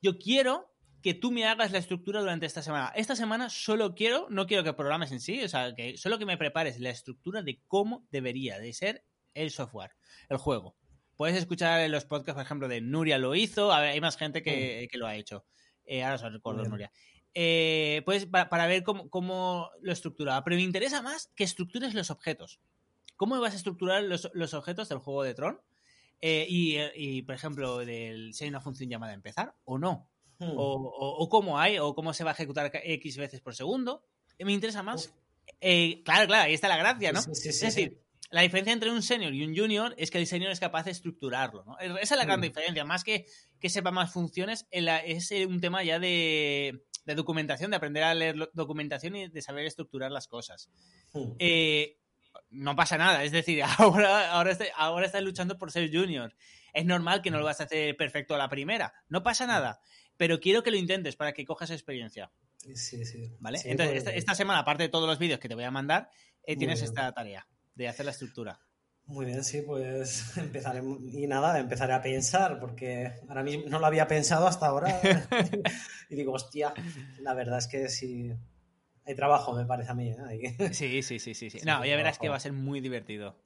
Yo 0.00 0.18
quiero 0.18 0.72
que 1.02 1.14
tú 1.14 1.32
me 1.32 1.46
hagas 1.46 1.72
la 1.72 1.78
estructura 1.78 2.20
durante 2.20 2.46
esta 2.46 2.62
semana. 2.62 2.92
Esta 2.94 3.16
semana 3.16 3.50
solo 3.50 3.94
quiero, 3.94 4.26
no 4.30 4.46
quiero 4.46 4.64
que 4.64 4.72
programes 4.72 5.12
en 5.12 5.20
sí, 5.20 5.42
o 5.42 5.48
sea, 5.48 5.74
que 5.74 5.96
solo 5.98 6.18
que 6.18 6.26
me 6.26 6.38
prepares 6.38 6.78
la 6.78 6.90
estructura 6.90 7.42
de 7.42 7.60
cómo 7.66 8.06
debería 8.10 8.58
de 8.58 8.72
ser 8.72 9.04
el 9.34 9.50
software, 9.50 9.92
el 10.28 10.36
juego. 10.36 10.76
Puedes 11.16 11.36
escuchar 11.36 11.80
en 11.80 11.92
los 11.92 12.04
podcasts, 12.04 12.34
por 12.34 12.44
ejemplo, 12.44 12.68
de 12.68 12.80
Nuria 12.80 13.18
lo 13.18 13.34
hizo, 13.34 13.72
hay 13.72 14.00
más 14.00 14.16
gente 14.16 14.42
que, 14.42 14.88
mm. 14.92 14.98
lo 14.98 15.06
ha 15.06 15.16
hecho. 15.16 15.44
Eh, 15.84 16.04
ahora 16.04 16.14
os 16.14 16.32
recuerdo, 16.32 16.64
Nuria. 16.64 16.92
Eh, 17.34 18.02
pues 18.04 18.26
para, 18.26 18.66
ver 18.66 18.82
cómo, 18.82 19.70
lo 19.80 19.92
estructuraba. 19.92 20.44
Pero 20.44 20.56
me 20.56 20.62
interesa 20.62 21.02
más 21.02 21.30
que 21.34 21.44
estructures 21.44 21.94
los 21.94 22.10
objetos. 22.10 22.60
¿Cómo 23.16 23.40
vas 23.40 23.54
a 23.54 23.56
estructurar 23.56 24.02
los, 24.02 24.54
objetos 24.54 24.88
del 24.88 24.98
juego 24.98 25.22
de 25.22 25.34
Tron? 25.34 25.60
Eh, 26.20 26.46
y, 26.48 27.22
por 27.22 27.34
ejemplo, 27.34 27.78
del, 27.78 28.34
si 28.34 28.44
hay 28.44 28.50
una 28.50 28.60
función 28.60 28.88
llamada 28.88 29.12
empezar 29.12 29.54
o 29.64 29.78
no. 29.78 30.08
Hmm. 30.38 30.52
O, 30.56 31.28
cómo 31.28 31.58
hay, 31.58 31.78
o 31.78 31.94
cómo 31.94 32.12
se 32.12 32.24
va 32.24 32.30
a 32.30 32.34
ejecutar 32.34 32.70
X 32.72 33.16
veces 33.16 33.40
por 33.40 33.54
segundo. 33.54 34.04
Me 34.38 34.52
interesa 34.52 34.82
más. 34.82 35.12
claro, 35.60 36.26
claro, 36.26 36.44
ahí 36.44 36.54
está 36.54 36.68
la 36.68 36.76
gracia, 36.76 37.12
¿no? 37.12 37.20
es 37.20 37.60
decir, 37.60 38.01
la 38.32 38.40
diferencia 38.40 38.72
entre 38.72 38.90
un 38.90 39.02
senior 39.02 39.34
y 39.34 39.44
un 39.44 39.54
junior 39.54 39.94
es 39.98 40.10
que 40.10 40.16
el 40.16 40.26
senior 40.26 40.50
es 40.50 40.58
capaz 40.58 40.84
de 40.84 40.90
estructurarlo, 40.90 41.64
¿no? 41.64 41.78
Esa 41.78 42.14
es 42.14 42.18
la 42.18 42.24
gran 42.24 42.40
mm. 42.40 42.42
diferencia. 42.42 42.84
Más 42.84 43.04
que 43.04 43.26
que 43.60 43.68
sepa 43.68 43.90
más 43.90 44.10
funciones, 44.10 44.66
es 44.70 45.30
un 45.46 45.60
tema 45.60 45.84
ya 45.84 45.98
de, 45.98 46.82
documentación, 47.04 47.70
de 47.70 47.76
aprender 47.76 48.04
a 48.04 48.14
leer 48.14 48.50
documentación 48.54 49.16
y 49.16 49.28
de 49.28 49.42
saber 49.42 49.66
estructurar 49.66 50.10
las 50.10 50.28
cosas. 50.28 50.70
Mm. 51.12 51.32
Eh, 51.38 51.98
no 52.48 52.74
pasa 52.74 52.96
nada, 52.96 53.22
es 53.22 53.32
decir, 53.32 53.62
ahora, 53.78 54.32
ahora, 54.32 54.56
ahora 54.76 55.06
estás 55.06 55.22
luchando 55.22 55.58
por 55.58 55.70
ser 55.70 55.90
junior. 55.92 56.34
Es 56.72 56.86
normal 56.86 57.20
que 57.20 57.30
no 57.30 57.38
lo 57.38 57.44
vas 57.44 57.60
a 57.60 57.64
hacer 57.64 57.94
perfecto 57.98 58.34
a 58.34 58.38
la 58.38 58.48
primera, 58.48 58.94
no 59.10 59.22
pasa 59.22 59.46
nada, 59.46 59.80
pero 60.16 60.40
quiero 60.40 60.62
que 60.62 60.70
lo 60.70 60.78
intentes 60.78 61.16
para 61.16 61.34
que 61.34 61.44
cojas 61.44 61.70
experiencia. 61.70 62.32
Sí, 62.74 63.04
sí. 63.04 63.30
¿Vale? 63.40 63.58
Entonces, 63.64 64.06
esta, 64.14 64.34
semana, 64.34 64.60
aparte 64.60 64.84
de 64.84 64.88
todos 64.88 65.06
los 65.06 65.18
vídeos 65.18 65.38
que 65.38 65.50
te 65.50 65.54
voy 65.54 65.64
a 65.64 65.70
mandar, 65.70 66.08
eh, 66.44 66.56
tienes 66.56 66.80
esta 66.80 67.12
tarea 67.12 67.46
de 67.74 67.88
hacer 67.88 68.06
la 68.06 68.12
estructura. 68.12 68.60
Muy 69.06 69.26
bien, 69.26 69.42
sí, 69.42 69.62
pues 69.62 70.36
empezaré 70.36 70.80
y 70.80 71.26
nada, 71.26 71.58
empezaré 71.58 71.92
a 71.92 72.02
pensar, 72.02 72.60
porque 72.60 73.12
ahora 73.28 73.42
mismo 73.42 73.68
no 73.68 73.78
lo 73.78 73.86
había 73.86 74.06
pensado 74.06 74.46
hasta 74.46 74.66
ahora. 74.66 75.00
y 76.08 76.14
digo, 76.14 76.32
hostia, 76.32 76.72
la 77.20 77.34
verdad 77.34 77.58
es 77.58 77.66
que 77.66 77.88
sí, 77.88 78.32
hay 79.04 79.14
trabajo, 79.14 79.54
me 79.54 79.66
parece 79.66 79.90
a 79.90 79.94
mí. 79.94 80.10
¿eh? 80.10 80.72
Sí, 80.72 81.02
sí, 81.02 81.18
sí, 81.18 81.34
sí, 81.34 81.50
sí. 81.50 81.58
No, 81.66 81.84
ya 81.84 81.96
verás 81.96 82.18
que 82.18 82.28
va 82.28 82.36
a 82.36 82.40
ser 82.40 82.52
muy 82.52 82.80
divertido. 82.80 83.36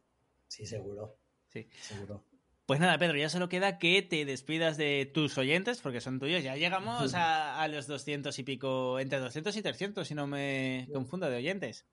Sí, 0.49 0.67
seguro. 0.67 1.19
Sí. 1.49 1.69
Seguro. 1.81 2.25
Pues 2.67 2.81
nada, 2.81 2.99
Pedro, 2.99 3.17
ya 3.17 3.29
solo 3.29 3.49
queda 3.49 3.79
que 3.79 4.03
te 4.03 4.25
despidas 4.25 4.77
de 4.77 5.09
tus 5.13 5.39
oyentes, 5.39 5.81
porque 5.81 6.01
son 6.01 6.19
tuyos. 6.19 6.43
Ya 6.43 6.57
llegamos 6.57 7.15
a, 7.15 7.63
a 7.63 7.69
los 7.69 7.87
200 7.87 8.37
y 8.41 8.43
pico, 8.43 8.99
entre 8.99 9.21
200 9.21 9.57
y 9.57 9.63
300, 9.63 10.07
si 10.07 10.15
no 10.17 10.27
me 10.27 10.89
confundo, 10.93 11.31
de 11.31 11.37
oyentes. 11.37 11.87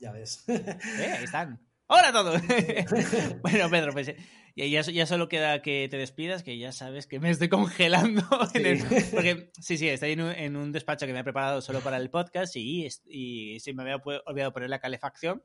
Ya 0.00 0.12
ves. 0.12 0.44
Eh, 0.48 1.14
ahí 1.18 1.24
están. 1.24 1.60
¡Hola 1.86 2.08
a 2.08 2.12
todos! 2.12 2.40
bueno, 3.42 3.68
Pedro, 3.68 3.92
pues 3.92 4.12
ya, 4.56 4.82
ya, 4.82 5.06
solo 5.06 5.28
queda 5.28 5.60
que 5.60 5.88
te 5.90 5.98
despidas, 5.98 6.42
que 6.42 6.56
ya 6.56 6.72
sabes 6.72 7.06
que 7.06 7.20
me 7.20 7.30
estoy 7.30 7.48
congelando. 7.48 8.22
Sí. 8.52 9.08
porque 9.10 9.50
sí, 9.60 9.76
sí, 9.76 9.88
estoy 9.88 10.12
en 10.12 10.56
un, 10.56 10.72
despacho 10.72 11.06
que 11.06 11.12
me 11.12 11.20
he 11.20 11.24
preparado 11.24 11.60
solo 11.60 11.80
para 11.80 11.98
el 11.98 12.10
podcast 12.10 12.56
y, 12.56 12.88
y, 13.06 13.60
sí, 13.60 13.74
me 13.74 13.82
había 13.82 13.96
olvidado 14.24 14.52
poner 14.52 14.70
la 14.70 14.78
calefacción. 14.78 15.42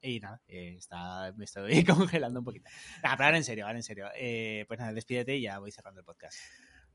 Y 0.00 0.18
nada, 0.20 0.40
eh, 0.48 0.76
está, 0.78 1.32
me 1.36 1.44
estoy 1.44 1.84
congelando 1.84 2.40
un 2.40 2.44
poquito. 2.44 2.70
Nada, 3.02 3.16
pero 3.16 3.26
ahora 3.26 3.36
en 3.36 3.44
serio, 3.44 3.66
ahora 3.66 3.78
en 3.78 3.82
serio. 3.82 4.06
Eh, 4.16 4.64
pues 4.66 4.80
nada, 4.80 4.94
despídete 4.94 5.36
y 5.36 5.42
ya 5.42 5.58
voy 5.58 5.70
cerrando 5.70 6.00
el 6.00 6.06
podcast. 6.06 6.38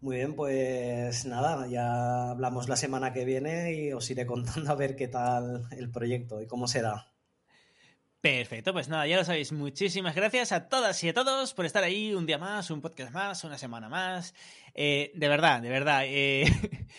Muy 0.02 0.18
bien, 0.18 0.36
pues 0.36 1.26
nada, 1.26 1.68
ya 1.68 2.32
hablamos 2.32 2.70
la 2.70 2.76
semana 2.76 3.14
que 3.14 3.26
viene 3.26 3.74
y 3.74 3.94
os 3.94 4.10
iré 4.10 4.26
contando 4.26 4.70
a 4.72 4.76
ver 4.76 4.96
qué 4.96 5.08
tal 5.08 5.68
el 5.72 5.90
proyecto 5.90 6.42
y 6.42 6.48
cómo 6.48 6.68
será. 6.68 7.12
Perfecto, 8.22 8.74
pues 8.74 8.90
nada, 8.90 9.06
ya 9.06 9.18
lo 9.18 9.24
sabéis. 9.24 9.52
Muchísimas 9.52 10.16
gracias 10.16 10.52
a 10.52 10.68
todas 10.68 11.04
y 11.04 11.10
a 11.10 11.14
todos 11.14 11.54
por 11.54 11.66
estar 11.68 11.84
ahí 11.84 12.14
un 12.16 12.26
día 12.26 12.40
más, 12.40 12.72
un 12.72 12.82
podcast 12.82 13.14
más, 13.14 13.44
una 13.44 13.58
semana 13.58 13.88
más. 13.88 14.34
Eh, 14.74 15.12
de 15.14 15.28
verdad, 15.28 15.62
de 15.62 15.70
verdad. 15.70 16.02
Eh, 16.06 16.46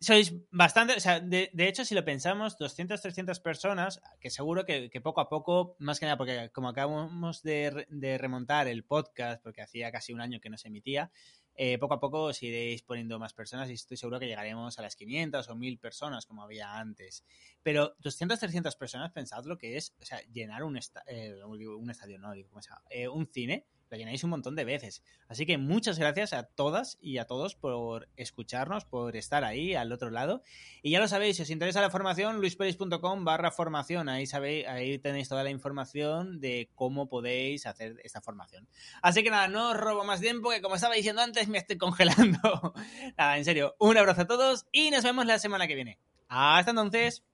sois 0.00 0.34
bastante, 0.50 0.94
o 0.94 1.00
sea, 1.00 1.18
de, 1.20 1.50
hecho, 1.56 1.86
si 1.86 1.94
lo 1.94 2.04
pensamos, 2.04 2.58
200, 2.58 3.00
300 3.00 3.40
personas, 3.40 4.02
que 4.20 4.28
seguro 4.28 4.66
que, 4.66 4.90
poco 5.02 5.22
a 5.22 5.30
poco, 5.30 5.76
más 5.78 5.98
que 5.98 6.04
nada, 6.04 6.18
porque 6.18 6.50
como 6.52 6.68
acabamos 6.68 7.42
de, 7.42 7.86
de 7.88 8.18
remontar 8.18 8.68
el 8.68 8.84
podcast, 8.84 9.42
porque 9.42 9.62
hacía 9.62 9.90
casi 9.90 10.12
un 10.12 10.20
año 10.20 10.40
que 10.40 10.50
no 10.50 10.58
se 10.58 10.68
emitía, 10.68 11.10
eh, 11.62 11.76
poco 11.76 11.92
a 11.92 12.00
poco 12.00 12.22
os 12.22 12.42
iréis 12.42 12.80
poniendo 12.80 13.18
más 13.18 13.34
personas 13.34 13.68
y 13.68 13.74
estoy 13.74 13.98
seguro 13.98 14.18
que 14.18 14.26
llegaremos 14.26 14.78
a 14.78 14.82
las 14.82 14.96
500 14.96 15.46
o 15.46 15.54
1000 15.54 15.78
personas 15.78 16.24
como 16.24 16.42
había 16.42 16.78
antes. 16.78 17.22
Pero 17.62 17.96
200, 17.98 18.38
300 18.38 18.76
personas, 18.76 19.12
pensad 19.12 19.44
lo 19.44 19.58
que 19.58 19.76
es, 19.76 19.94
o 20.00 20.04
sea, 20.06 20.22
llenar 20.32 20.64
un, 20.64 20.78
eh, 20.78 20.80
estadio, 21.90 22.18
no, 22.18 22.32
digo. 22.32 22.48
Eh, 22.88 23.08
un 23.08 23.26
cine 23.26 23.66
lo 23.90 23.96
llenáis 23.96 24.22
un 24.24 24.30
montón 24.30 24.54
de 24.54 24.64
veces. 24.64 25.02
Así 25.28 25.46
que 25.46 25.58
muchas 25.58 25.98
gracias 25.98 26.32
a 26.32 26.44
todas 26.44 26.96
y 27.00 27.18
a 27.18 27.26
todos 27.26 27.56
por 27.56 28.08
escucharnos, 28.16 28.84
por 28.84 29.16
estar 29.16 29.44
ahí 29.44 29.74
al 29.74 29.92
otro 29.92 30.10
lado. 30.10 30.42
Y 30.82 30.92
ya 30.92 31.00
lo 31.00 31.08
sabéis, 31.08 31.36
si 31.36 31.42
os 31.42 31.50
interesa 31.50 31.80
la 31.80 31.90
formación, 31.90 32.36
luisperis.com 32.40 33.24
barra 33.24 33.50
formación. 33.50 34.08
Ahí 34.08 34.26
sabéis, 34.26 34.66
ahí 34.68 34.98
tenéis 34.98 35.28
toda 35.28 35.42
la 35.42 35.50
información 35.50 36.40
de 36.40 36.70
cómo 36.74 37.08
podéis 37.08 37.66
hacer 37.66 38.00
esta 38.04 38.20
formación. 38.20 38.68
Así 39.02 39.22
que 39.22 39.30
nada, 39.30 39.48
no 39.48 39.70
os 39.70 39.76
robo 39.76 40.04
más 40.04 40.20
tiempo, 40.20 40.50
que 40.50 40.62
como 40.62 40.76
estaba 40.76 40.94
diciendo 40.94 41.22
antes, 41.22 41.48
me 41.48 41.58
estoy 41.58 41.76
congelando. 41.76 42.74
nada, 43.18 43.38
en 43.38 43.44
serio, 43.44 43.74
un 43.78 43.98
abrazo 43.98 44.22
a 44.22 44.26
todos 44.26 44.66
y 44.72 44.90
nos 44.90 45.02
vemos 45.02 45.26
la 45.26 45.38
semana 45.38 45.66
que 45.66 45.74
viene. 45.74 45.98
Hasta 46.28 46.70
entonces. 46.70 47.24